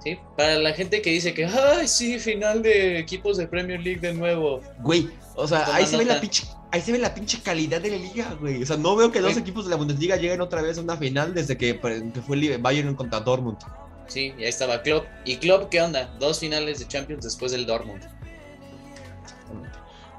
[0.04, 0.18] ¿Sí?
[0.38, 4.14] Para la gente que dice que, ay, sí, final de equipos de Premier League de
[4.14, 4.62] nuevo.
[4.80, 7.82] Güey, o sea, Toma ahí se, ve la pinche, ahí se ve la pinche calidad
[7.82, 8.64] de la liga, güey.
[8.64, 10.96] O sea, no veo que dos equipos de la Bundesliga lleguen otra vez a una
[10.96, 13.58] final desde que, que fue el Bayern contra Dortmund.
[14.08, 15.06] Sí, y ahí estaba Klopp.
[15.26, 16.06] ¿Y Klopp qué onda?
[16.20, 18.04] Dos finales de Champions después del Dortmund.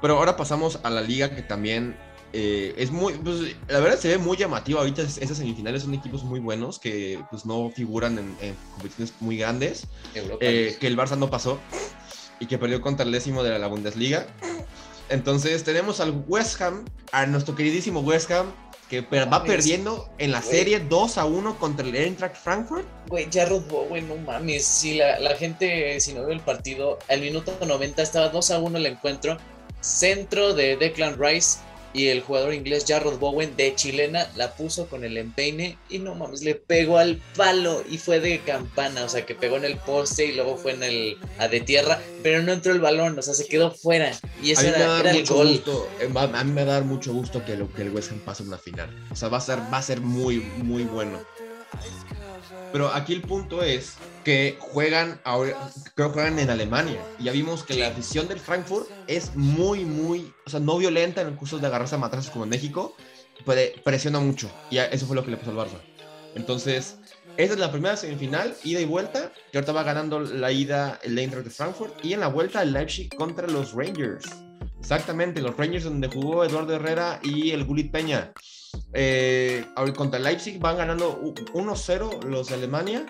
[0.01, 1.95] Pero ahora pasamos a la liga que también
[2.33, 5.93] eh, es muy, pues, la verdad se ve muy llamativa ahorita es- esas semifinales son
[5.93, 9.87] equipos muy buenos que pues no figuran en, en competiciones muy grandes,
[10.39, 11.59] eh, que el Barça no pasó
[12.39, 14.27] y que perdió contra el décimo de la Bundesliga.
[15.09, 18.47] Entonces tenemos al West Ham, a nuestro queridísimo West Ham,
[18.89, 20.51] que per- va perdiendo en la güey.
[20.51, 22.85] serie 2 a 1 contra el Eintracht Frankfurt.
[23.07, 24.65] Güey, Jarrod Bowen, no mames.
[24.65, 28.59] Si la, la gente, si no vio el partido, al minuto 90 estaba 2 a
[28.59, 29.37] 1 el encuentro.
[29.81, 31.59] Centro de Declan Rice
[31.93, 36.15] y el jugador inglés Jarrod Bowen de chilena la puso con el empeine y no
[36.15, 39.03] mames, le pegó al palo y fue de campana.
[39.03, 41.99] O sea, que pegó en el poste y luego fue en el a de tierra,
[42.23, 44.11] pero no entró el balón, o sea, se quedó fuera.
[44.41, 45.47] Y a era, el gol.
[45.47, 48.11] gusto, eh, a mí me va a dar mucho gusto que, lo, que el West
[48.11, 48.89] Ham pase una final.
[49.11, 51.19] O sea, va a ser, va a ser muy, muy bueno.
[52.71, 55.57] Pero aquí el punto es que juegan ahora,
[55.95, 57.01] creo que juegan en Alemania.
[57.19, 61.21] Y ya vimos que la afición del Frankfurt es muy, muy, o sea, no violenta
[61.21, 62.95] en el curso de agarrarse a matrazos como en México.
[63.45, 64.49] Puede, presiona mucho.
[64.69, 65.81] Y eso fue lo que le pasó al Barça.
[66.35, 66.97] Entonces,
[67.37, 69.31] esta es la primera semifinal, ida y vuelta.
[69.51, 72.05] Que ahorita va ganando la ida el Eintracht de Frankfurt.
[72.05, 74.29] Y en la vuelta el Leipzig contra los Rangers.
[74.81, 78.33] Exactamente, los Rangers donde jugó Eduardo Herrera y el Gulit Peña.
[78.93, 79.63] Eh,
[79.95, 83.05] contra Leipzig van ganando u- 1-0 los de Alemania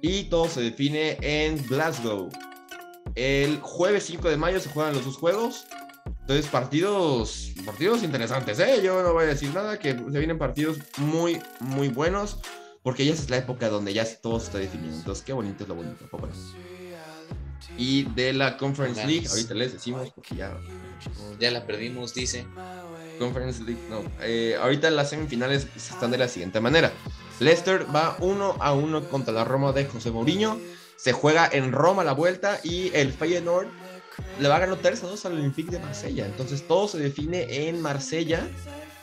[0.00, 2.28] y todo se define en Glasgow.
[3.16, 5.66] El jueves 5 de mayo se juegan los dos juegos.
[6.20, 8.80] Entonces, partidos, partidos interesantes, ¿eh?
[8.82, 12.38] Yo no voy a decir nada, que se vienen partidos muy, muy buenos,
[12.82, 14.96] porque ya es la época donde ya todo se está definiendo.
[14.96, 16.08] Entonces, qué bonito es lo bonito.
[17.78, 19.06] Y de la Conference.
[19.06, 20.56] League, ahorita les decimos, porque ya
[21.38, 22.46] Ya la perdimos, dice.
[23.18, 24.02] Conference League, no.
[24.20, 26.92] Eh, ahorita las semifinales están de la siguiente manera.
[27.40, 30.58] Leicester va 1 a 1 contra la Roma de José Mourinho.
[30.96, 33.68] Se juega en Roma la vuelta y el Feyenoord
[34.40, 36.26] le va a ganar 3 a 2 al Olympique de Marsella.
[36.26, 38.48] Entonces todo se define en Marsella.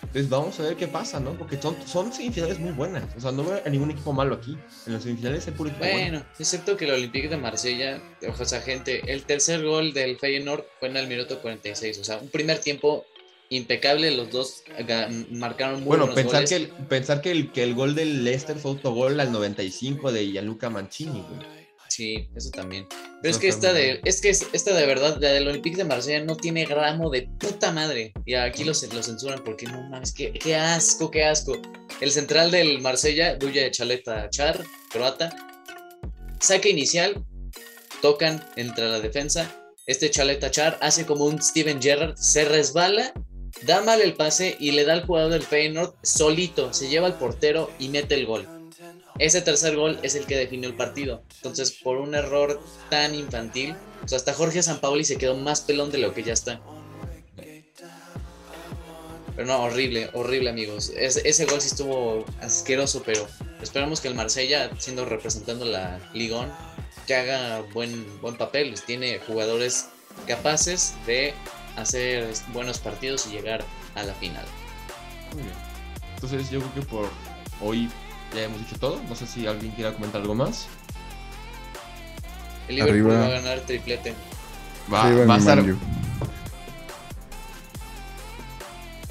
[0.04, 1.32] Entonces vamos a ver qué pasa, ¿no?
[1.34, 3.04] Porque son, son semifinales muy buenas.
[3.18, 4.58] O sea, no veo a ningún equipo malo aquí.
[4.86, 6.00] En las semifinales hay puro equipo bueno.
[6.00, 10.66] Bueno, excepto que el Olympique de Marsella, o sea, gente, el tercer gol del Feyenoord
[10.80, 13.06] fue en el minuto 46, o sea, un primer tiempo
[13.50, 14.64] impecable, los dos
[15.32, 16.50] marcaron muy Bueno, buenos pensar, goles.
[16.50, 20.32] que el, pensar que, el, que el gol del Leicester fue autogol al 95 de
[20.32, 21.63] Gianluca Mancini, güey.
[21.96, 22.88] Sí, eso también.
[23.22, 25.84] Pero es que esta de, es que es- esta de verdad, la del Olympique de
[25.84, 28.14] Marsella no tiene gramo de puta madre.
[28.26, 31.56] Y aquí lo, lo censuran porque no mames, qué, qué asco, qué asco.
[32.02, 35.36] El central del Marsella, Duya de Chaleta Char, croata,
[36.40, 37.24] saque inicial,
[38.02, 39.50] tocan entre la defensa,
[39.86, 43.14] Este Chaleta Char hace como un Steven Gerrard, se resbala,
[43.68, 47.18] da mal el pase y le da al jugador del Feyenoord solito, se lleva al
[47.20, 48.48] portero y mete el gol.
[49.20, 51.24] Ese tercer gol es el que definió el partido.
[51.36, 55.92] Entonces, por un error tan infantil, o sea, hasta Jorge Sampaoli se quedó más pelón
[55.92, 56.62] de lo que ya está.
[59.36, 60.92] Pero no, horrible, horrible, amigos.
[60.96, 63.28] ese gol sí estuvo asqueroso, pero
[63.62, 66.52] esperamos que el Marsella, siendo representando la Ligón,
[67.12, 68.74] haga buen, buen papel.
[68.86, 69.90] Tiene jugadores
[70.28, 71.34] capaces de
[71.76, 74.46] hacer buenos partidos y llegar a la final.
[75.34, 75.56] Muy bien.
[76.16, 77.10] Entonces, yo creo que por
[77.62, 77.90] hoy
[78.34, 79.02] ya hemos dicho todo.
[79.08, 80.68] No sé si alguien quiera comentar algo más.
[82.68, 84.14] El Liverpool va a ganar triplete.
[84.92, 85.64] Va, va a estar.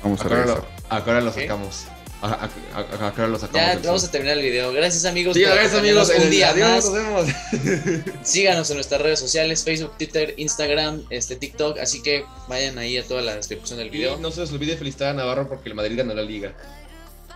[0.02, 0.62] Vamos a ver.
[0.88, 1.86] Ahora lo sacamos.
[2.22, 3.52] Acá lo sacamos.
[3.52, 4.72] Ya vamos a terminar el video.
[4.72, 5.34] Gracias amigos.
[5.34, 6.12] Sí, gracias amigos.
[6.16, 7.26] Un día adiós, Nos vemos.
[8.22, 11.78] Síganos en nuestras redes sociales, Facebook, Twitter, Instagram, este TikTok.
[11.78, 14.16] Así que vayan ahí a toda la descripción del video.
[14.18, 16.54] Y no se les olvide felicitar a Navarro porque el Madrid ganó la liga.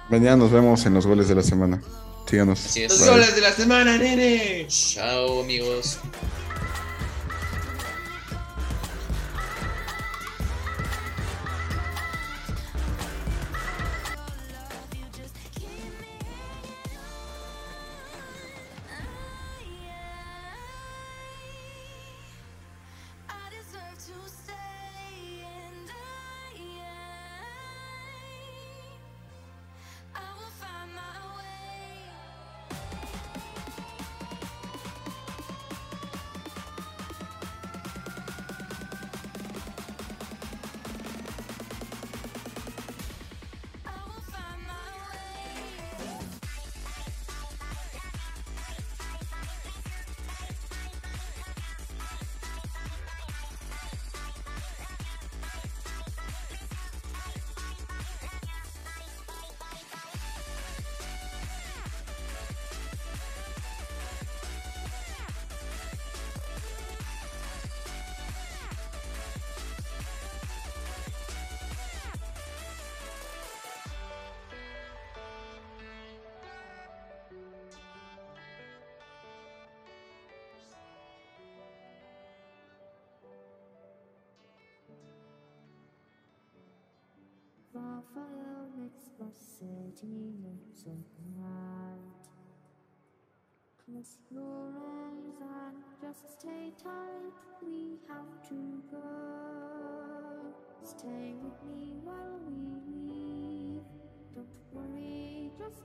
[0.09, 1.81] Mañana nos vemos en los goles de la semana.
[2.27, 2.77] Síganos.
[2.77, 4.67] Los goles de la semana, nene.
[4.69, 5.99] Chao amigos.
[87.77, 90.97] Raphael makes the city look so
[91.37, 92.25] bright.
[93.85, 97.33] Close your eyes and just stay tight.
[97.63, 100.55] We have to go.
[100.83, 102.57] Stay with me while we
[102.89, 103.83] leave.
[104.35, 105.83] Don't worry, just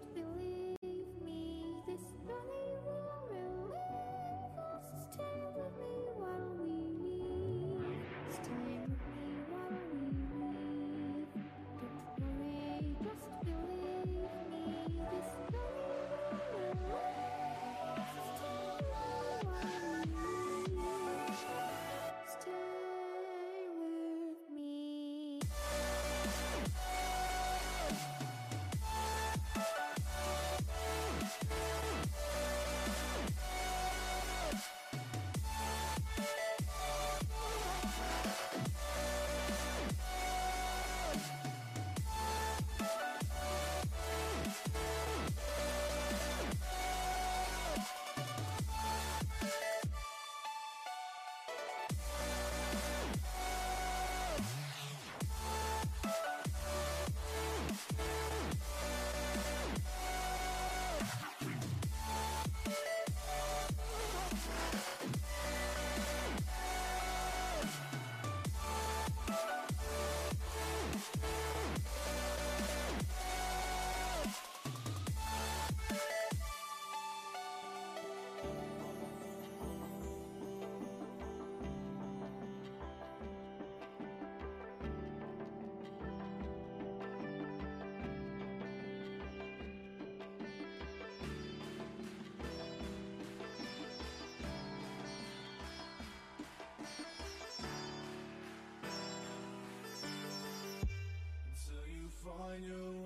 [102.42, 103.01] tamaño.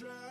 [0.00, 0.29] try.